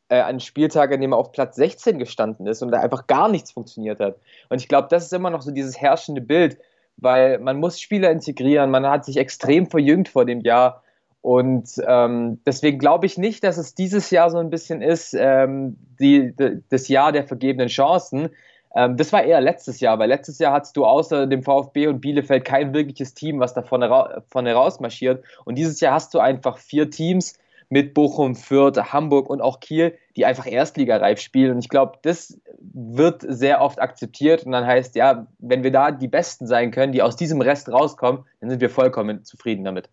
äh, 0.08 0.20
einen 0.20 0.40
Spieltag, 0.40 0.92
an 0.92 1.00
dem 1.00 1.12
er 1.12 1.18
auf 1.18 1.32
Platz 1.32 1.56
16 1.56 1.98
gestanden 1.98 2.46
ist 2.46 2.62
und 2.62 2.70
da 2.70 2.80
einfach 2.80 3.06
gar 3.06 3.28
nichts 3.28 3.52
funktioniert 3.52 4.00
hat. 4.00 4.16
Und 4.48 4.60
ich 4.60 4.68
glaube, 4.68 4.88
das 4.90 5.04
ist 5.04 5.12
immer 5.12 5.30
noch 5.30 5.42
so 5.42 5.50
dieses 5.50 5.80
herrschende 5.80 6.20
Bild, 6.20 6.58
weil 6.96 7.38
man 7.38 7.58
muss 7.58 7.80
Spieler 7.80 8.10
integrieren, 8.10 8.70
man 8.70 8.86
hat 8.86 9.04
sich 9.04 9.16
extrem 9.16 9.66
verjüngt 9.66 10.08
vor 10.08 10.24
dem 10.24 10.40
Jahr 10.40 10.82
und 11.20 11.68
ähm, 11.86 12.40
deswegen 12.46 12.78
glaube 12.78 13.06
ich 13.06 13.18
nicht, 13.18 13.42
dass 13.44 13.58
es 13.58 13.74
dieses 13.74 14.10
Jahr 14.10 14.30
so 14.30 14.38
ein 14.38 14.50
bisschen 14.50 14.82
ist, 14.82 15.14
ähm, 15.14 15.76
die, 15.98 16.34
die, 16.34 16.62
das 16.70 16.88
Jahr 16.88 17.12
der 17.12 17.24
vergebenen 17.24 17.68
Chancen. 17.68 18.30
Ähm, 18.74 18.96
das 18.96 19.12
war 19.12 19.24
eher 19.24 19.40
letztes 19.40 19.80
Jahr, 19.80 19.98
weil 19.98 20.08
letztes 20.08 20.38
Jahr 20.38 20.52
hattest 20.52 20.76
du 20.76 20.84
außer 20.84 21.26
dem 21.26 21.42
VfB 21.42 21.88
und 21.88 22.00
Bielefeld 22.00 22.44
kein 22.44 22.72
wirkliches 22.72 23.14
Team, 23.14 23.40
was 23.40 23.52
da 23.52 23.62
vorne, 23.62 24.22
vorne 24.28 24.54
rausmarschiert. 24.54 25.24
Und 25.44 25.56
dieses 25.56 25.80
Jahr 25.80 25.94
hast 25.94 26.14
du 26.14 26.20
einfach 26.20 26.58
vier 26.58 26.90
Teams 26.90 27.38
mit 27.68 27.94
Bochum, 27.94 28.34
Fürth, 28.34 28.92
Hamburg 28.92 29.28
und 29.28 29.40
auch 29.40 29.60
Kiel, 29.60 29.96
die 30.16 30.24
einfach 30.24 30.46
Erstligareif 30.46 31.20
spielen. 31.20 31.52
Und 31.52 31.58
ich 31.58 31.68
glaube, 31.68 31.98
das 32.02 32.40
wird 32.60 33.24
sehr 33.26 33.60
oft 33.60 33.80
akzeptiert. 33.80 34.44
Und 34.44 34.52
dann 34.52 34.66
heißt, 34.66 34.94
ja, 34.96 35.26
wenn 35.38 35.62
wir 35.62 35.70
da 35.70 35.90
die 35.90 36.08
Besten 36.08 36.46
sein 36.46 36.70
können, 36.70 36.92
die 36.92 37.02
aus 37.02 37.16
diesem 37.16 37.40
Rest 37.40 37.70
rauskommen, 37.70 38.24
dann 38.40 38.50
sind 38.50 38.60
wir 38.60 38.70
vollkommen 38.70 39.24
zufrieden 39.24 39.64
damit. 39.64 39.90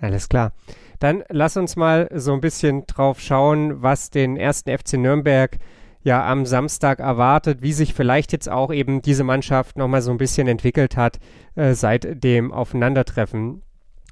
Alles 0.00 0.28
klar. 0.28 0.52
Dann 0.98 1.22
lass 1.28 1.56
uns 1.56 1.76
mal 1.76 2.08
so 2.12 2.32
ein 2.32 2.40
bisschen 2.40 2.86
drauf 2.86 3.20
schauen, 3.20 3.82
was 3.82 4.10
den 4.10 4.36
ersten 4.36 4.76
FC 4.76 4.94
Nürnberg 4.94 5.58
ja 6.02 6.26
am 6.28 6.46
Samstag 6.46 6.98
erwartet, 6.98 7.62
wie 7.62 7.72
sich 7.72 7.94
vielleicht 7.94 8.32
jetzt 8.32 8.48
auch 8.48 8.72
eben 8.72 9.02
diese 9.02 9.22
Mannschaft 9.22 9.78
nochmal 9.78 10.02
so 10.02 10.10
ein 10.10 10.18
bisschen 10.18 10.48
entwickelt 10.48 10.96
hat 10.96 11.18
äh, 11.54 11.74
seit 11.74 12.24
dem 12.24 12.52
Aufeinandertreffen. 12.52 13.62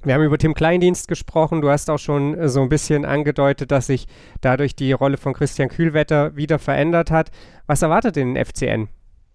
Wir 0.03 0.15
haben 0.15 0.23
über 0.23 0.39
Tim 0.39 0.55
Kleindienst 0.55 1.09
gesprochen. 1.09 1.61
Du 1.61 1.69
hast 1.69 1.91
auch 1.91 1.99
schon 1.99 2.39
äh, 2.39 2.49
so 2.49 2.63
ein 2.63 2.71
bisschen 2.71 3.05
angedeutet, 3.05 3.71
dass 3.71 3.87
sich 3.87 4.07
dadurch 4.41 4.75
die 4.75 4.93
Rolle 4.93 5.19
von 5.19 5.35
Christian 5.35 5.69
Kühlwetter 5.69 6.35
wieder 6.37 6.59
verändert 6.59 7.11
hat. 7.11 7.31
Was 7.67 7.83
erwartet 7.83 8.17
den 8.17 8.35
FCN? 8.37 8.89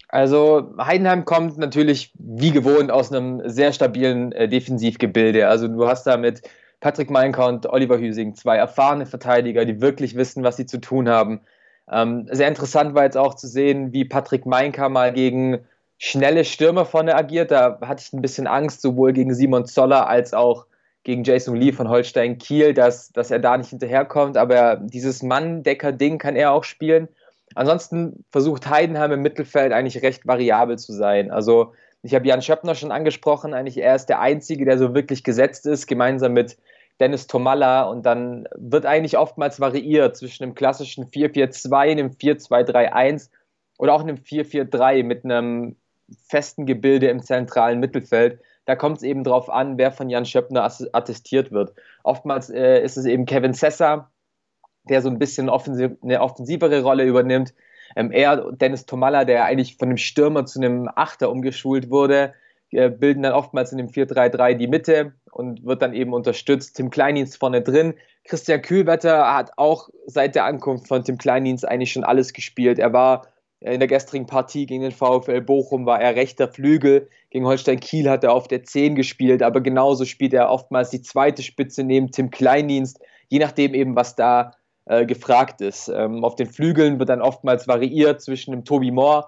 Also 0.08 0.74
Heidenheim 0.78 1.24
kommt 1.24 1.58
natürlich 1.58 2.12
wie 2.18 2.50
gewohnt 2.50 2.90
aus 2.90 3.12
einem 3.12 3.42
sehr 3.48 3.72
stabilen 3.72 4.32
äh, 4.32 4.48
Defensivgebilde. 4.48 5.46
Also 5.46 5.68
du 5.68 5.86
hast 5.86 6.04
da 6.04 6.16
mit 6.16 6.42
Patrick 6.80 7.10
Meinker 7.10 7.46
und 7.46 7.66
Oliver 7.66 7.98
Hüsing 7.98 8.34
zwei 8.34 8.56
erfahrene 8.56 9.06
Verteidiger, 9.06 9.64
die 9.64 9.80
wirklich 9.80 10.16
wissen, 10.16 10.42
was 10.42 10.56
sie 10.56 10.66
zu 10.66 10.80
tun 10.80 11.08
haben. 11.08 11.40
Ähm, 11.90 12.26
sehr 12.30 12.48
interessant 12.48 12.94
war 12.94 13.04
jetzt 13.04 13.16
auch 13.16 13.34
zu 13.34 13.46
sehen, 13.46 13.92
wie 13.92 14.04
Patrick 14.04 14.46
Meinker 14.46 14.88
mal 14.88 15.12
gegen 15.12 15.60
schnelle 15.98 16.44
Stürmer 16.44 16.84
vorne 16.84 17.14
agiert. 17.14 17.50
Da 17.50 17.78
hatte 17.82 18.02
ich 18.04 18.12
ein 18.12 18.22
bisschen 18.22 18.46
Angst, 18.46 18.82
sowohl 18.82 19.12
gegen 19.12 19.34
Simon 19.34 19.66
Zoller 19.66 20.08
als 20.08 20.34
auch 20.34 20.66
gegen 21.04 21.24
Jason 21.24 21.56
Lee 21.56 21.72
von 21.72 21.88
Holstein 21.88 22.38
Kiel, 22.38 22.74
dass, 22.74 23.12
dass 23.12 23.30
er 23.30 23.38
da 23.38 23.56
nicht 23.56 23.70
hinterherkommt. 23.70 24.36
Aber 24.36 24.76
dieses 24.76 25.22
Mann-Decker-Ding 25.22 26.18
kann 26.18 26.36
er 26.36 26.52
auch 26.52 26.64
spielen. 26.64 27.08
Ansonsten 27.54 28.24
versucht 28.30 28.68
Heidenheim 28.68 29.12
im 29.12 29.22
Mittelfeld 29.22 29.72
eigentlich 29.72 30.02
recht 30.02 30.26
variabel 30.26 30.78
zu 30.78 30.92
sein. 30.92 31.30
Also 31.30 31.72
ich 32.02 32.14
habe 32.14 32.26
Jan 32.26 32.42
Schöppner 32.42 32.74
schon 32.74 32.92
angesprochen, 32.92 33.54
eigentlich 33.54 33.78
er 33.78 33.94
ist 33.94 34.06
der 34.06 34.20
Einzige, 34.20 34.64
der 34.64 34.78
so 34.78 34.94
wirklich 34.94 35.24
gesetzt 35.24 35.66
ist, 35.66 35.86
gemeinsam 35.86 36.32
mit 36.32 36.56
Dennis 37.00 37.26
Tomalla 37.26 37.84
und 37.84 38.06
dann 38.06 38.48
wird 38.56 38.86
eigentlich 38.86 39.18
oftmals 39.18 39.60
variiert 39.60 40.16
zwischen 40.16 40.44
einem 40.44 40.54
klassischen 40.54 41.06
4-4-2, 41.06 41.76
einem 41.76 42.08
4-2-3-1 42.08 43.30
oder 43.78 43.94
auch 43.94 44.00
einem 44.00 44.16
4-4-3 44.16 45.02
mit 45.02 45.24
einem 45.24 45.76
festen 46.28 46.66
Gebilde 46.66 47.08
im 47.08 47.22
zentralen 47.22 47.80
Mittelfeld. 47.80 48.40
Da 48.64 48.74
kommt 48.76 48.98
es 48.98 49.02
eben 49.02 49.24
darauf 49.24 49.48
an, 49.48 49.78
wer 49.78 49.92
von 49.92 50.10
Jan 50.10 50.26
Schöppner 50.26 50.64
attestiert 50.92 51.52
wird. 51.52 51.72
Oftmals 52.02 52.50
äh, 52.50 52.82
ist 52.82 52.96
es 52.96 53.04
eben 53.06 53.24
Kevin 53.24 53.54
Sessa, 53.54 54.10
der 54.84 55.02
so 55.02 55.08
ein 55.08 55.18
bisschen 55.18 55.48
offensiv, 55.48 55.92
eine 56.02 56.20
offensivere 56.20 56.82
Rolle 56.82 57.04
übernimmt. 57.04 57.54
Ähm, 57.94 58.10
er, 58.10 58.52
Dennis 58.52 58.86
Tomalla, 58.86 59.24
der 59.24 59.44
eigentlich 59.44 59.76
von 59.76 59.88
einem 59.88 59.98
Stürmer 59.98 60.46
zu 60.46 60.60
einem 60.60 60.88
Achter 60.94 61.30
umgeschult 61.30 61.90
wurde, 61.90 62.34
äh, 62.70 62.90
bilden 62.90 63.22
dann 63.22 63.32
oftmals 63.32 63.72
in 63.72 63.78
dem 63.78 63.88
4-3-3 63.88 64.54
die 64.54 64.66
Mitte 64.66 65.12
und 65.30 65.64
wird 65.64 65.82
dann 65.82 65.94
eben 65.94 66.12
unterstützt. 66.12 66.76
Tim 66.76 66.90
Kleindienst 66.90 67.38
vorne 67.38 67.62
drin. 67.62 67.94
Christian 68.24 68.62
Kühlwetter 68.62 69.32
hat 69.32 69.52
auch 69.56 69.88
seit 70.06 70.34
der 70.34 70.44
Ankunft 70.44 70.88
von 70.88 71.04
Tim 71.04 71.18
Kleindienst 71.18 71.66
eigentlich 71.66 71.92
schon 71.92 72.04
alles 72.04 72.32
gespielt. 72.32 72.78
Er 72.80 72.92
war 72.92 73.28
in 73.60 73.80
der 73.80 73.88
gestrigen 73.88 74.26
Partie 74.26 74.66
gegen 74.66 74.82
den 74.82 74.92
VfL 74.92 75.40
Bochum 75.40 75.86
war 75.86 76.00
er 76.00 76.14
rechter 76.14 76.48
Flügel. 76.48 77.08
Gegen 77.30 77.46
Holstein 77.46 77.80
Kiel 77.80 78.08
hat 78.10 78.22
er 78.22 78.32
auf 78.32 78.48
der 78.48 78.64
10 78.64 78.94
gespielt, 78.94 79.42
aber 79.42 79.60
genauso 79.60 80.04
spielt 80.04 80.34
er 80.34 80.50
oftmals 80.50 80.90
die 80.90 81.02
zweite 81.02 81.42
Spitze 81.42 81.82
neben 81.82 82.10
Tim 82.10 82.30
Kleindienst, 82.30 83.00
je 83.28 83.38
nachdem 83.38 83.74
eben, 83.74 83.96
was 83.96 84.14
da 84.14 84.52
äh, 84.84 85.06
gefragt 85.06 85.60
ist. 85.60 85.88
Ähm, 85.88 86.24
auf 86.24 86.36
den 86.36 86.48
Flügeln 86.48 86.98
wird 86.98 87.08
dann 87.08 87.22
oftmals 87.22 87.66
variiert 87.66 88.20
zwischen 88.20 88.52
dem 88.52 88.64
Tobi 88.64 88.90
Moore 88.90 89.26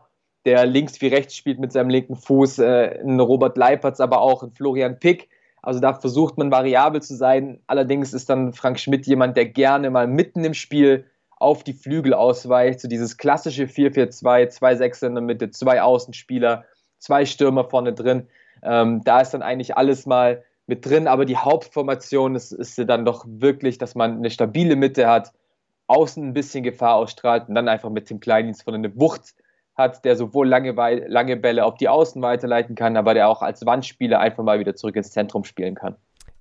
der 0.48 0.64
links 0.66 1.00
wie 1.00 1.08
rechts 1.08 1.36
spielt 1.36 1.58
mit 1.58 1.72
seinem 1.72 1.90
linken 1.90 2.16
Fuß, 2.16 2.60
äh, 2.60 3.00
ein 3.02 3.20
Robert 3.20 3.56
Leipertz, 3.58 4.00
aber 4.00 4.20
auch 4.20 4.42
ein 4.42 4.52
Florian 4.52 4.98
Pick. 4.98 5.28
Also 5.62 5.78
da 5.80 5.92
versucht 5.92 6.38
man 6.38 6.50
variabel 6.50 7.02
zu 7.02 7.16
sein. 7.16 7.60
Allerdings 7.66 8.14
ist 8.14 8.30
dann 8.30 8.54
Frank 8.54 8.78
Schmidt 8.78 9.06
jemand, 9.06 9.36
der 9.36 9.46
gerne 9.46 9.90
mal 9.90 10.06
mitten 10.06 10.44
im 10.44 10.54
Spiel 10.54 11.04
auf 11.40 11.64
die 11.64 11.72
Flügel 11.72 12.14
ausweicht. 12.14 12.80
So 12.80 12.88
dieses 12.88 13.16
klassische 13.16 13.64
4-4-2, 13.64 14.48
zwei 14.48 14.76
Sechser 14.76 15.06
in 15.06 15.14
der 15.14 15.22
Mitte, 15.22 15.50
zwei 15.50 15.82
Außenspieler, 15.82 16.64
zwei 16.98 17.24
Stürmer 17.24 17.64
vorne 17.64 17.92
drin. 17.92 18.26
Ähm, 18.62 19.02
da 19.04 19.20
ist 19.20 19.30
dann 19.30 19.42
eigentlich 19.42 19.76
alles 19.76 20.06
mal 20.06 20.44
mit 20.66 20.84
drin, 20.84 21.06
aber 21.06 21.24
die 21.24 21.36
Hauptformation 21.36 22.34
ist, 22.34 22.52
ist 22.52 22.78
dann 22.78 23.04
doch 23.04 23.24
wirklich, 23.26 23.78
dass 23.78 23.94
man 23.94 24.18
eine 24.18 24.30
stabile 24.30 24.76
Mitte 24.76 25.08
hat, 25.08 25.32
außen 25.86 26.22
ein 26.22 26.34
bisschen 26.34 26.62
Gefahr 26.62 26.96
ausstrahlt 26.96 27.48
und 27.48 27.54
dann 27.54 27.68
einfach 27.68 27.90
mit 27.90 28.10
dem 28.10 28.20
Kleindienst 28.20 28.64
von 28.64 28.74
eine 28.74 28.94
Wucht 28.98 29.34
hat, 29.74 30.04
der 30.04 30.16
sowohl 30.16 30.48
lange, 30.48 30.72
lange 31.06 31.36
Bälle 31.36 31.64
auf 31.64 31.76
die 31.76 31.88
Außen 31.88 32.20
weiterleiten 32.20 32.74
kann, 32.74 32.96
aber 32.96 33.14
der 33.14 33.28
auch 33.28 33.42
als 33.42 33.64
Wandspieler 33.64 34.18
einfach 34.18 34.44
mal 34.44 34.58
wieder 34.58 34.74
zurück 34.74 34.96
ins 34.96 35.12
Zentrum 35.12 35.44
spielen 35.44 35.76
kann. 35.76 35.96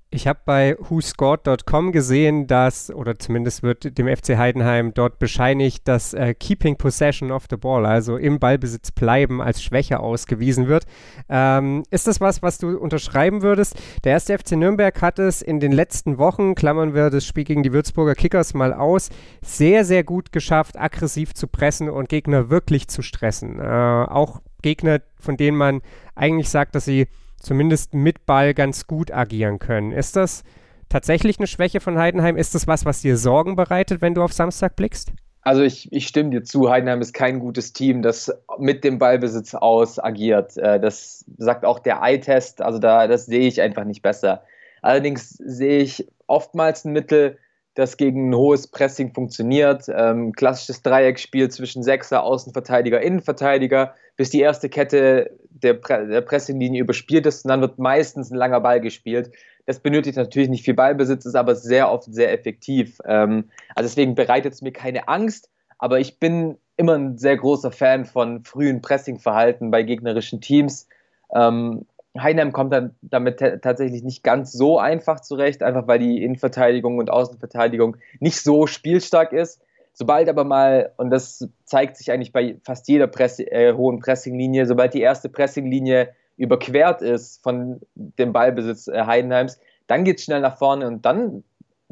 Ich 0.10 0.26
habe 0.26 0.40
bei 0.46 0.78
whoscored.com 0.80 1.92
gesehen, 1.92 2.48
dass, 2.48 2.90
oder 2.90 3.20
zumindest 3.20 3.62
wird 3.62 3.98
dem 3.98 4.08
FC 4.08 4.38
Heidenheim 4.38 4.94
dort 4.94 5.20
bescheinigt, 5.20 5.86
dass 5.86 6.14
äh, 6.14 6.34
Keeping 6.34 6.78
Possession 6.78 7.30
of 7.30 7.48
the 7.50 7.58
Ball, 7.58 7.86
also 7.86 8.16
im 8.16 8.40
Ballbesitz 8.40 8.92
bleiben, 8.92 9.42
als 9.42 9.62
Schwäche 9.62 10.00
ausgewiesen 10.00 10.70
wird. 10.70 10.86
Ähm, 11.28 11.84
ist 11.92 12.08
das 12.08 12.22
was, 12.22 12.42
was 12.42 12.58
du 12.58 12.78
unterschreiben 12.78 13.42
würdest? 13.42 13.76
Der 14.06 14.14
erste 14.14 14.38
FC 14.38 14.54
Nürnberg 14.54 15.02
hat 15.02 15.20
es 15.20 15.42
in 15.42 15.60
den 15.60 15.74
letzten 15.74 16.18
Wochen, 16.18 16.56
klammern 16.56 16.94
wir 16.94 17.10
das 17.10 17.26
Spiel 17.26 17.44
gegen 17.44 17.64
die 17.64 17.74
Würzburger 17.74 18.16
Kickers 18.16 18.54
mal 18.54 18.74
aus, 18.74 19.10
sehr, 19.42 19.84
sehr 19.84 20.06
gut 20.06 20.32
geschafft, 20.32 20.80
aggressiv 20.80 21.34
zu 21.34 21.48
pressen 21.48 21.90
und 21.90 22.08
Gegner 22.08 22.50
wirklich 22.50 22.88
zu 22.88 23.02
stressen. 23.02 23.60
Äh, 23.60 23.66
auch 23.66 24.42
Gegner, 24.62 25.02
von 25.20 25.36
denen 25.36 25.58
man 25.58 25.82
eigentlich 26.16 26.50
sagt, 26.50 26.76
dass 26.76 26.86
sie 26.86 27.08
zumindest 27.40 27.94
mit 27.94 28.26
Ball 28.26 28.54
ganz 28.54 28.88
gut 28.88 29.12
agieren 29.12 29.60
können. 29.60 29.92
Ist 29.92 30.16
das 30.16 30.44
tatsächlich 30.90 31.40
eine 31.40 31.48
Schwäche 31.48 31.80
von 31.80 31.98
Heidenheim? 31.98 32.38
Ist 32.38 32.56
das 32.56 32.68
was, 32.68 32.86
was 32.86 33.02
dir 33.02 33.18
Sorgen 33.18 33.56
bereitet, 33.56 34.02
wenn 34.02 34.14
du 34.14 34.24
auf 34.24 34.34
Samstag 34.34 34.76
blickst? 34.76 35.12
Also 35.42 35.62
ich, 35.62 35.92
ich 35.94 36.08
stimme 36.08 36.32
dir 36.32 36.44
zu, 36.44 36.70
Heidenheim 36.70 37.00
ist 37.00 37.14
kein 37.14 37.40
gutes 37.40 37.72
Team, 37.72 38.02
das 38.02 38.30
mit 38.58 38.84
dem 38.84 39.00
Ballbesitz 39.00 39.56
aus 39.56 39.98
agiert. 39.98 40.58
Äh, 40.58 40.78
das 40.80 41.24
sagt 41.38 41.64
auch 41.64 41.80
der 41.80 42.02
Eye-Test, 42.02 42.62
also 42.62 42.80
da, 42.80 43.08
das 43.08 43.28
sehe 43.28 43.48
ich 43.48 43.62
einfach 43.62 43.86
nicht 43.86 44.02
besser. 44.02 44.44
Allerdings 44.82 45.30
sehe 45.30 45.80
ich 45.80 46.06
oftmals 46.28 46.84
ein 46.84 46.92
Mittel, 46.92 47.38
das 47.78 47.96
gegen 47.96 48.30
ein 48.30 48.36
hohes 48.36 48.66
Pressing 48.66 49.14
funktioniert. 49.14 49.86
Ähm, 49.88 50.32
klassisches 50.32 50.82
Dreieckspiel 50.82 51.50
zwischen 51.50 51.84
Sechser, 51.84 52.24
Außenverteidiger, 52.24 53.00
Innenverteidiger, 53.02 53.94
bis 54.16 54.32
die 54.32 54.40
erste 54.40 54.68
Kette 54.68 55.38
der, 55.50 55.76
Pre 55.76 56.08
der 56.08 56.22
Pressinglinie 56.22 56.82
überspielt 56.82 57.28
ist 57.28 57.46
und 57.46 57.50
dann 57.50 57.62
wird 57.62 57.78
meistens 57.78 58.32
ein 58.32 58.38
langer 58.38 58.62
Ball 58.62 58.82
gespielt. 58.82 59.32
Das 59.68 59.80
benötigt 59.80 60.18
natürlich 60.18 60.50
nicht 60.50 60.66
viel 60.66 60.74
Ballbesitz, 60.74 61.26
ist 61.28 61.36
aber 61.36 61.56
sehr 61.56 61.92
oft 61.92 62.12
sehr 62.12 62.34
effektiv. 62.34 62.98
Ähm, 63.06 63.52
also 63.76 63.88
deswegen 63.88 64.16
bereitet 64.16 64.54
es 64.54 64.64
mir 64.64 64.72
keine 64.72 65.08
Angst, 65.08 65.52
aber 65.78 66.00
ich 66.00 66.20
bin 66.20 66.58
immer 66.78 66.96
ein 66.96 67.20
sehr 67.20 67.38
großer 67.38 67.72
Fan 67.72 68.06
von 68.06 68.44
frühen 68.44 68.82
Pressingverhalten 68.82 69.70
bei 69.70 69.84
gegnerischen 69.84 70.42
Teams. 70.42 70.88
Ähm, 71.36 71.86
Heidenheim 72.24 72.52
kommt 72.54 72.74
dann 72.74 72.96
damit 73.02 73.40
tatsächlich 73.40 74.04
nicht 74.04 74.24
ganz 74.24 74.52
so 74.52 74.80
einfach 74.80 75.20
zurecht, 75.20 75.64
einfach 75.64 75.88
weil 75.88 76.00
die 76.00 76.24
Innenverteidigung 76.24 76.98
und 76.98 77.10
Außenverteidigung 77.10 77.98
nicht 78.20 78.42
so 78.42 78.68
spielstark 78.68 79.34
ist. 79.34 79.62
Sobald 79.94 80.30
aber 80.30 80.44
mal, 80.44 80.94
und 80.98 81.10
das 81.10 81.48
zeigt 81.66 81.98
sich 81.98 82.12
eigentlich 82.12 82.32
bei 82.32 82.58
fast 82.64 82.88
jeder 82.88 83.08
Press 83.08 83.40
äh, 83.40 83.74
hohen 83.74 84.00
Pressinglinie, 84.00 84.68
sobald 84.68 84.94
die 84.94 85.02
erste 85.02 85.28
Pressinglinie 85.28 86.10
überquert 86.38 87.02
ist 87.02 87.42
von 87.42 87.82
dem 87.96 88.32
Ballbesitz 88.32 88.88
äh, 88.88 89.06
Heidenheims, 89.06 89.60
dann 89.88 90.04
geht 90.04 90.20
es 90.20 90.26
schnell 90.26 90.42
nach 90.42 90.58
vorne 90.58 90.86
und 90.88 91.06
dann 91.06 91.44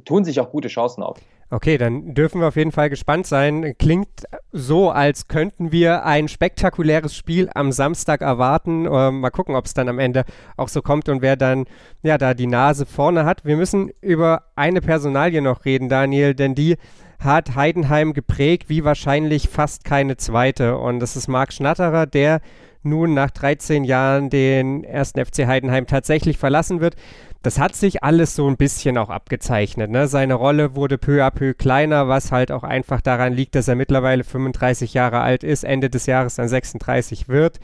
tun 0.03 0.23
sich 0.23 0.39
auch 0.39 0.51
gute 0.51 0.67
Chancen 0.67 1.01
auf. 1.01 1.17
Okay, 1.51 1.77
dann 1.77 2.15
dürfen 2.15 2.41
wir 2.41 2.47
auf 2.47 2.55
jeden 2.55 2.71
Fall 2.71 2.89
gespannt 2.89 3.27
sein. 3.27 3.75
Klingt 3.77 4.25
so, 4.51 4.89
als 4.89 5.27
könnten 5.27 5.71
wir 5.71 6.03
ein 6.03 6.27
spektakuläres 6.27 7.15
Spiel 7.15 7.49
am 7.53 7.71
Samstag 7.71 8.21
erwarten. 8.21 8.87
Ähm, 8.91 9.19
mal 9.19 9.29
gucken, 9.29 9.55
ob 9.55 9.65
es 9.65 9.75
dann 9.75 9.87
am 9.87 9.99
Ende 9.99 10.25
auch 10.57 10.69
so 10.69 10.81
kommt 10.81 11.07
und 11.07 11.21
wer 11.21 11.35
dann 11.35 11.65
ja 12.01 12.17
da 12.17 12.33
die 12.33 12.47
Nase 12.47 12.87
vorne 12.87 13.25
hat. 13.25 13.45
Wir 13.45 13.57
müssen 13.57 13.91
über 14.01 14.45
eine 14.55 14.81
Personalie 14.81 15.41
noch 15.41 15.65
reden, 15.65 15.87
Daniel, 15.87 16.33
denn 16.33 16.55
die 16.55 16.77
hat 17.19 17.55
Heidenheim 17.55 18.13
geprägt 18.13 18.67
wie 18.69 18.83
wahrscheinlich 18.83 19.47
fast 19.47 19.85
keine 19.85 20.17
zweite. 20.17 20.77
Und 20.77 20.99
das 20.99 21.15
ist 21.15 21.27
Marc 21.27 21.53
Schnatterer, 21.53 22.07
der 22.07 22.41
nun 22.85 23.13
nach 23.13 23.31
13 23.31 23.83
Jahren 23.83 24.29
den 24.29 24.83
ersten 24.83 25.23
FC 25.23 25.47
Heidenheim 25.47 25.87
tatsächlich 25.87 26.37
verlassen 26.37 26.79
wird 26.79 26.95
das 27.45 27.59
hat 27.59 27.75
sich 27.75 28.03
alles 28.03 28.35
so 28.35 28.47
ein 28.47 28.57
bisschen 28.57 28.97
auch 28.97 29.09
abgezeichnet. 29.09 29.91
Ne? 29.91 30.07
Seine 30.07 30.33
Rolle 30.33 30.75
wurde 30.75 30.97
peu 30.97 31.23
à 31.23 31.29
peu 31.29 31.53
kleiner, 31.53 32.07
was 32.07 32.31
halt 32.31 32.51
auch 32.51 32.63
einfach 32.63 33.01
daran 33.01 33.33
liegt, 33.33 33.53
dass 33.53 33.67
er 33.67 33.75
mittlerweile 33.75 34.23
35 34.23 34.95
Jahre 34.95 35.19
alt 35.19 35.43
ist, 35.43 35.63
Ende 35.63 35.91
des 35.91 36.07
Jahres 36.07 36.35
dann 36.35 36.47
36 36.47 37.29
wird. 37.29 37.59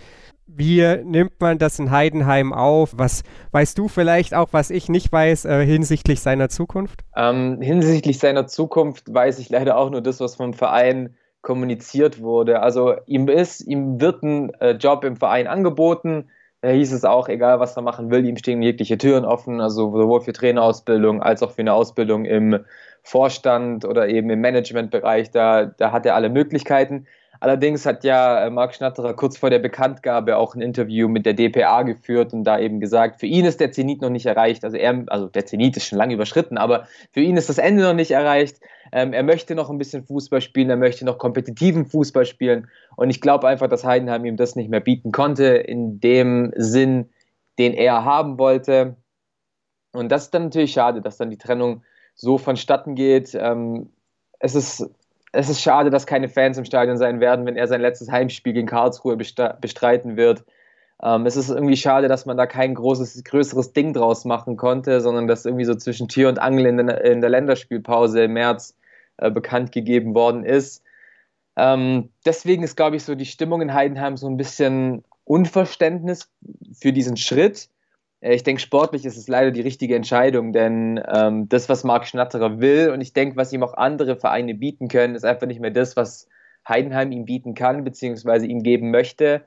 Wie 0.46 0.86
nimmt 1.04 1.40
man 1.40 1.58
das 1.58 1.80
in 1.80 1.90
Heidenheim 1.90 2.54
auf? 2.54 2.94
Was 2.96 3.24
weißt 3.54 3.76
du 3.76 3.88
vielleicht 3.88 4.36
auch, 4.36 4.50
was 4.52 4.70
ich 4.70 4.88
nicht 4.88 5.12
weiß, 5.12 5.46
äh, 5.46 5.66
hinsichtlich 5.66 6.20
seiner 6.20 6.50
Zukunft? 6.50 7.02
Ähm, 7.16 7.60
hinsichtlich 7.62 8.20
seiner 8.20 8.46
Zukunft 8.46 9.12
weiß 9.12 9.40
ich 9.40 9.50
leider 9.50 9.78
auch 9.78 9.90
nur 9.90 10.02
das, 10.02 10.20
was 10.20 10.36
vom 10.36 10.54
Verein 10.54 11.16
kommuniziert 11.42 12.22
wurde. 12.22 12.62
Also 12.62 12.96
ihm 13.06 13.28
ist, 13.28 13.62
ihm 13.62 14.00
wird 14.00 14.24
ein 14.24 14.54
äh, 14.56 14.72
Job 14.72 15.04
im 15.04 15.16
Verein 15.16 15.48
angeboten 15.48 16.30
da 16.62 16.70
hieß 16.70 16.92
es 16.94 17.06
auch, 17.06 17.28
egal 17.28 17.60
was 17.60 17.76
er 17.76 17.82
machen 17.82 18.12
will, 18.12 18.24
ihm 18.24 18.38
stehen 18.38 18.62
jegliche 18.62 18.98
Türen 18.98 19.26
offen, 19.26 19.60
also 19.60 19.92
sowohl 19.92 20.22
für 20.22 20.32
Trainerausbildung 20.32 21.22
als 21.22 21.42
auch 21.42 21.52
für 21.52 21.62
eine 21.62 21.74
Ausbildung 21.74 22.26
im 22.26 22.64
Vorstand 23.02 23.84
oder 23.84 24.08
eben 24.08 24.30
im 24.30 24.42
Managementbereich, 24.42 25.32
da, 25.32 25.66
da 25.66 25.92
hat 25.92 26.06
er 26.06 26.14
alle 26.14 26.30
Möglichkeiten. 26.30 27.08
Allerdings 27.42 27.88
hat 27.88 28.04
ja 28.04 28.46
äh, 28.46 28.50
Marc 28.52 28.76
Schnatterer 28.76 29.16
kurz 29.16 29.36
vor 29.36 29.50
der 29.50 29.58
Bekanntgabe 29.58 30.38
auch 30.38 30.54
ein 30.54 30.62
Interview 30.62 31.08
mit 31.08 31.26
der 31.26 31.34
DPA 31.34 31.82
geführt 31.82 32.34
und 32.34 32.44
da 32.44 32.60
eben 32.60 32.80
gesagt, 32.80 33.20
für 33.20 33.26
ihn 33.26 33.46
ist 33.46 33.60
der 33.60 33.72
Zenit 33.72 34.00
noch 34.00 34.12
nicht 34.12 34.28
erreicht. 34.28 34.64
Also 34.64 34.78
er, 34.78 35.06
also 35.08 35.26
der 35.26 35.48
Zenit 35.48 35.76
ist 35.76 35.88
schon 35.88 35.98
lange 35.98 36.14
überschritten, 36.14 36.60
aber 36.60 36.88
für 37.12 37.22
ihn 37.22 37.38
ist 37.38 37.50
das 37.50 37.58
Ende 37.58 37.82
noch 37.82 37.96
nicht 37.96 38.12
erreicht. 38.12 38.60
Ähm, 38.92 39.12
er 39.12 39.24
möchte 39.24 39.56
noch 39.56 39.72
ein 39.72 39.80
bisschen 39.80 40.04
Fußball 40.06 40.40
spielen, 40.40 40.70
er 40.70 40.78
möchte 40.78 41.04
noch 41.04 41.18
kompetitiven 41.18 41.88
Fußball 41.88 42.28
spielen 42.28 42.68
und 42.96 43.10
ich 43.10 43.22
glaube 43.22 43.48
einfach, 43.48 43.68
dass 43.68 43.84
Heidenheim 43.84 44.24
ihm 44.24 44.38
das 44.38 44.56
nicht 44.56 44.70
mehr 44.70 44.80
bieten 44.80 45.12
konnte 45.12 45.46
in 45.46 46.00
dem 46.00 46.54
Sinn, 46.56 47.10
den 47.58 47.74
er 47.74 48.06
haben 48.06 48.38
wollte. 48.38 48.98
Und 49.94 50.12
das 50.12 50.26
ist 50.26 50.34
dann 50.36 50.44
natürlich 50.44 50.74
schade, 50.74 51.02
dass 51.02 51.18
dann 51.18 51.32
die 51.32 51.40
Trennung 51.40 51.82
so 52.14 52.38
vonstatten 52.38 52.94
geht. 52.94 53.34
Ähm, 53.34 53.90
es 54.38 54.54
ist 54.54 54.92
es 55.32 55.50
ist 55.50 55.62
schade, 55.62 55.90
dass 55.90 56.06
keine 56.06 56.30
Fans 56.30 56.58
im 56.58 56.66
Stadion 56.66 56.98
sein 56.98 57.20
werden, 57.20 57.46
wenn 57.46 57.56
er 57.56 57.68
sein 57.68 57.82
letztes 57.82 58.12
Heimspiel 58.12 58.54
gegen 58.54 58.68
Karlsruhe 58.68 59.16
bestreiten 59.16 60.18
wird. 60.18 60.44
Ähm, 61.02 61.26
es 61.26 61.36
ist 61.36 61.50
irgendwie 61.50 61.78
schade, 61.78 62.08
dass 62.08 62.26
man 62.26 62.38
da 62.38 62.46
kein 62.46 62.76
großes, 62.76 63.24
größeres 63.24 63.74
Ding 63.74 63.94
draus 63.94 64.26
machen 64.26 64.58
konnte, 64.58 65.02
sondern 65.02 65.28
dass 65.28 65.46
irgendwie 65.46 65.66
so 65.66 65.76
zwischen 65.76 66.08
Tür 66.08 66.30
und 66.30 66.40
Angel 66.40 66.66
in 66.66 66.78
der, 66.78 67.04
in 67.04 67.22
der 67.22 67.30
Länderspielpause 67.30 68.24
im 68.24 68.34
März 68.34 68.78
äh, 69.18 69.32
bekannt 69.32 69.72
gegeben 69.72 70.14
worden 70.14 70.44
ist. 70.44 70.84
Ähm, 71.56 72.10
deswegen 72.26 72.64
ist, 72.64 72.76
glaube 72.76 72.98
ich, 72.98 73.04
so 73.04 73.16
die 73.16 73.26
Stimmung 73.26 73.62
in 73.62 73.74
Heidenheim 73.74 74.18
so 74.18 74.28
ein 74.28 74.38
bisschen 74.38 75.04
Unverständnis 75.24 76.30
für 76.74 76.94
diesen 76.94 77.18
Schritt. 77.18 77.70
Äh, 78.22 78.36
ich 78.36 78.44
denke, 78.44 78.62
sportlich 78.62 79.06
ist 79.06 79.18
es 79.18 79.28
leider 79.28 79.52
die 79.52 79.62
richtige 79.62 79.96
Entscheidung, 79.96 80.54
denn 80.54 81.02
ähm, 81.14 81.50
das, 81.50 81.68
was 81.68 81.84
Marc 81.84 82.08
Schnatterer 82.08 82.60
will 82.60 82.92
und 82.92 83.02
ich 83.02 83.14
denke, 83.14 83.36
was 83.36 83.52
ihm 83.52 83.64
auch 83.64 83.74
andere 83.74 84.16
Vereine 84.16 84.56
bieten 84.56 84.88
können, 84.88 85.16
ist 85.16 85.26
einfach 85.26 85.48
nicht 85.48 85.60
mehr 85.60 85.72
das, 85.72 85.98
was 85.98 86.28
Heidenheim 86.68 87.12
ihm 87.12 87.26
bieten 87.26 87.54
kann, 87.54 87.84
beziehungsweise 87.84 88.46
ihm 88.46 88.64
geben 88.64 88.92
möchte. 88.92 89.42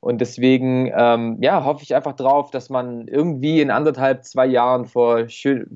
Und 0.00 0.20
deswegen 0.20 0.90
ähm, 0.96 1.38
ja, 1.40 1.64
hoffe 1.64 1.84
ich 1.84 1.94
einfach 1.94 2.14
drauf, 2.14 2.50
dass 2.50 2.70
man 2.70 3.06
irgendwie 3.06 3.60
in 3.60 3.70
anderthalb, 3.70 4.24
zwei 4.24 4.46
Jahren 4.46 4.86
vor, 4.86 5.26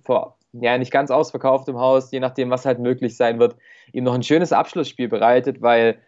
vor 0.04 0.38
ja, 0.52 0.78
nicht 0.78 0.90
ganz 0.90 1.10
ausverkauftem 1.10 1.78
Haus, 1.78 2.10
je 2.10 2.20
nachdem, 2.20 2.50
was 2.50 2.64
halt 2.66 2.78
möglich 2.78 3.16
sein 3.16 3.38
wird, 3.38 3.56
ihm 3.92 4.04
noch 4.04 4.14
ein 4.14 4.22
schönes 4.22 4.52
Abschlussspiel 4.52 5.08
bereitet, 5.08 5.62
weil 5.62 5.98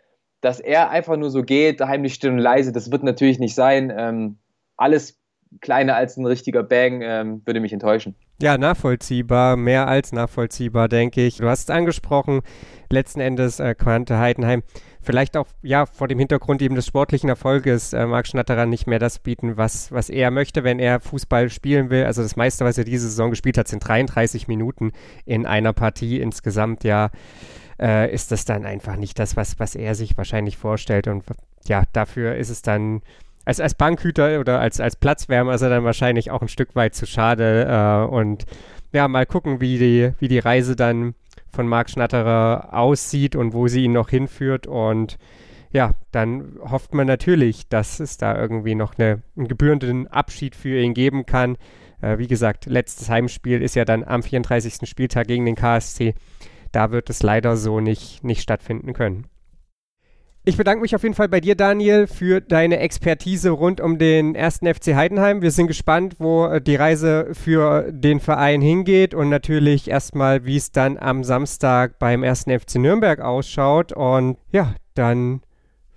dass 0.41 0.61
er 0.61 0.91
einfach 0.91 1.17
nur 1.17 1.31
so 1.31 1.43
geht, 1.43 1.81
heimlich 1.81 2.15
still 2.15 2.31
und 2.31 2.39
leise, 2.39 2.71
das 2.73 2.93
wird 2.93 3.03
natürlich 3.03 3.41
nicht 3.41 3.55
sein. 3.57 3.93
Ähm, 3.97 4.39
alles 4.77 5.18
kleiner 5.61 5.97
als 5.97 6.17
ein 6.17 6.27
richtiger 6.27 6.63
Bang 6.63 7.01
ähm, 7.03 7.43
würde 7.45 7.61
mich 7.61 7.73
enttäuschen. 7.73 8.15
Ja, 8.41 8.57
nachvollziehbar, 8.57 9.57
mehr 9.57 9.89
als 9.89 10.13
nachvollziehbar, 10.13 10.89
denke 10.89 11.27
ich. 11.27 11.39
Du 11.39 11.49
hast 11.49 11.69
es 11.69 11.71
angesprochen, 11.71 12.43
letzten 12.91 13.21
Endes 13.21 13.59
äh, 13.59 13.75
Quante 13.75 14.19
Heidenheim 14.19 14.63
vielleicht 15.01 15.39
auch 15.39 15.47
ja 15.63 15.87
vor 15.87 16.07
dem 16.07 16.19
Hintergrund 16.19 16.61
eben 16.61 16.75
des 16.75 16.87
sportlichen 16.87 17.31
Erfolges 17.31 17.95
äh, 17.95 18.05
mag 18.05 18.27
Schnatterer 18.27 18.67
nicht 18.67 18.87
mehr 18.87 18.99
das 18.99 19.19
bieten, 19.19 19.57
was, 19.57 19.91
was 19.91 20.11
er 20.11 20.31
möchte, 20.31 20.65
wenn 20.65 20.79
er 20.79 21.01
Fußball 21.01 21.49
spielen 21.49 21.89
will. 21.89 22.05
Also 22.05 22.23
das 22.23 22.37
meiste, 22.37 22.65
was 22.67 22.77
er 22.77 22.85
diese 22.85 23.09
Saison 23.09 23.31
gespielt 23.31 23.57
hat, 23.57 23.69
sind 23.69 23.87
33 23.87 24.49
Minuten 24.49 24.93
in 25.25 25.47
einer 25.47 25.73
Partie 25.73 26.21
insgesamt. 26.21 26.85
Ja, 26.85 27.11
äh, 27.81 28.13
ist 28.13 28.33
das 28.33 28.45
dann 28.45 28.67
einfach 28.67 28.97
nicht 28.97 29.19
das, 29.19 29.35
was, 29.35 29.59
was 29.59 29.75
er 29.75 29.95
sich 29.95 30.19
wahrscheinlich 30.19 30.57
vorstellt. 30.57 31.09
Und 31.09 31.25
ja, 31.67 31.85
dafür 31.93 32.35
ist 32.37 32.51
es 32.51 32.63
dann 32.63 33.03
als, 33.49 33.61
als 33.61 33.75
Bankhüter 33.75 34.41
oder 34.41 34.61
als, 34.61 34.79
als 34.79 34.97
Platzwärmer 34.97 35.55
ist 35.55 35.63
er 35.63 35.71
dann 35.71 35.83
wahrscheinlich 35.83 36.31
auch 36.31 36.43
ein 36.43 36.49
Stück 36.49 36.77
weit 36.77 36.95
zu 36.95 37.07
schade. 37.07 37.65
Äh, 37.65 38.15
und 38.15 38.45
ja, 38.93 39.09
mal 39.09 39.25
gucken, 39.25 39.63
wie 39.63 39.79
die, 39.79 40.13
wie 40.19 40.29
die 40.29 40.39
Reise 40.39 40.77
dann 40.77 41.15
von 41.51 41.67
Marc 41.67 41.89
Schnatterer 41.89 42.69
aussieht 42.73 43.37
und 43.37 43.55
wo 43.55 43.67
sie 43.67 43.85
ihn 43.85 43.93
noch 43.93 44.11
hinführt. 44.11 44.67
Und 44.67 45.17
ja, 45.71 45.95
dann 46.13 46.59
hofft 46.61 46.93
man 46.93 47.07
natürlich, 47.07 47.67
dass 47.71 48.01
es 48.01 48.19
da 48.19 48.39
irgendwie 48.39 48.75
noch 48.75 48.99
eine, 48.99 49.23
einen 49.35 49.49
gebührenden 49.49 50.09
Abschied 50.09 50.55
für 50.55 50.79
ihn 50.79 50.93
geben 50.93 51.25
kann. 51.25 51.57
Äh, 52.03 52.19
wie 52.19 52.27
gesagt, 52.27 52.67
letztes 52.67 53.09
Heimspiel 53.09 53.63
ist 53.63 53.77
ja 53.77 53.87
dann 53.87 54.05
am 54.05 54.23
34. 54.23 54.87
Spieltag 54.87 55.27
gegen 55.27 55.47
den 55.47 55.57
KSC. 55.57 56.15
Da 56.71 56.91
wird 56.91 57.09
es 57.09 57.23
leider 57.23 57.57
so 57.57 57.81
nicht, 57.81 58.23
nicht 58.23 58.43
stattfinden 58.43 58.93
können. 58.93 59.27
Ich 60.45 60.57
bedanke 60.57 60.81
mich 60.81 60.95
auf 60.95 61.03
jeden 61.03 61.15
Fall 61.15 61.29
bei 61.29 61.41
dir, 61.41 61.57
Daniel, 61.57 62.07
für 62.07 62.41
deine 62.41 62.79
Expertise 62.79 63.51
rund 63.51 63.81
um 63.83 63.99
den 63.99 64.35
ersten 64.35 64.73
FC 64.73 64.95
Heidenheim. 64.95 65.43
Wir 65.43 65.51
sind 65.51 65.67
gespannt, 65.67 66.17
wo 66.19 66.47
äh, 66.47 66.61
die 66.61 66.77
Reise 66.77 67.29
für 67.35 67.93
den 67.93 68.19
Verein 68.19 68.63
hingeht 68.63 69.13
und 69.13 69.29
natürlich 69.29 69.91
erstmal, 69.91 70.47
wie 70.47 70.57
es 70.57 70.73
dann 70.73 70.97
am 70.97 71.23
Samstag 71.23 71.99
beim 71.99 72.23
ersten 72.23 72.59
FC 72.59 72.77
Nürnberg 72.77 73.21
ausschaut. 73.21 73.93
Und 73.93 74.39
ja, 74.51 74.75
dann 74.95 75.43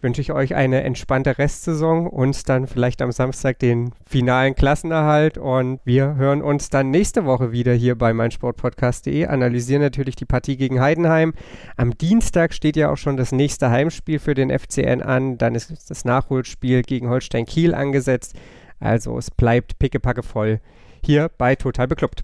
wünsche 0.01 0.21
ich 0.21 0.31
euch 0.31 0.55
eine 0.55 0.83
entspannte 0.83 1.37
Restsaison 1.37 2.07
und 2.07 2.49
dann 2.49 2.67
vielleicht 2.67 3.01
am 3.01 3.11
Samstag 3.11 3.59
den 3.59 3.93
finalen 4.05 4.55
Klassenerhalt. 4.55 5.37
Und 5.37 5.79
wir 5.85 6.15
hören 6.15 6.41
uns 6.41 6.69
dann 6.69 6.89
nächste 6.89 7.25
Woche 7.25 7.51
wieder 7.51 7.73
hier 7.73 7.95
bei 7.95 8.13
meinsportpodcast.de, 8.13 9.27
analysieren 9.27 9.81
natürlich 9.81 10.15
die 10.15 10.25
Partie 10.25 10.57
gegen 10.57 10.79
Heidenheim. 10.79 11.33
Am 11.77 11.97
Dienstag 11.97 12.53
steht 12.53 12.75
ja 12.75 12.91
auch 12.91 12.97
schon 12.97 13.17
das 13.17 13.31
nächste 13.31 13.69
Heimspiel 13.69 14.19
für 14.19 14.33
den 14.33 14.49
FCN 14.49 15.01
an. 15.01 15.37
Dann 15.37 15.55
ist 15.55 15.89
das 15.89 16.05
Nachholspiel 16.05 16.81
gegen 16.83 17.09
Holstein 17.09 17.45
Kiel 17.45 17.73
angesetzt. 17.73 18.35
Also 18.79 19.17
es 19.17 19.31
bleibt 19.31 19.79
pickepacke 19.79 20.23
voll 20.23 20.59
hier 21.03 21.29
bei 21.37 21.55
Total 21.55 21.87
Beklubbt. 21.87 22.23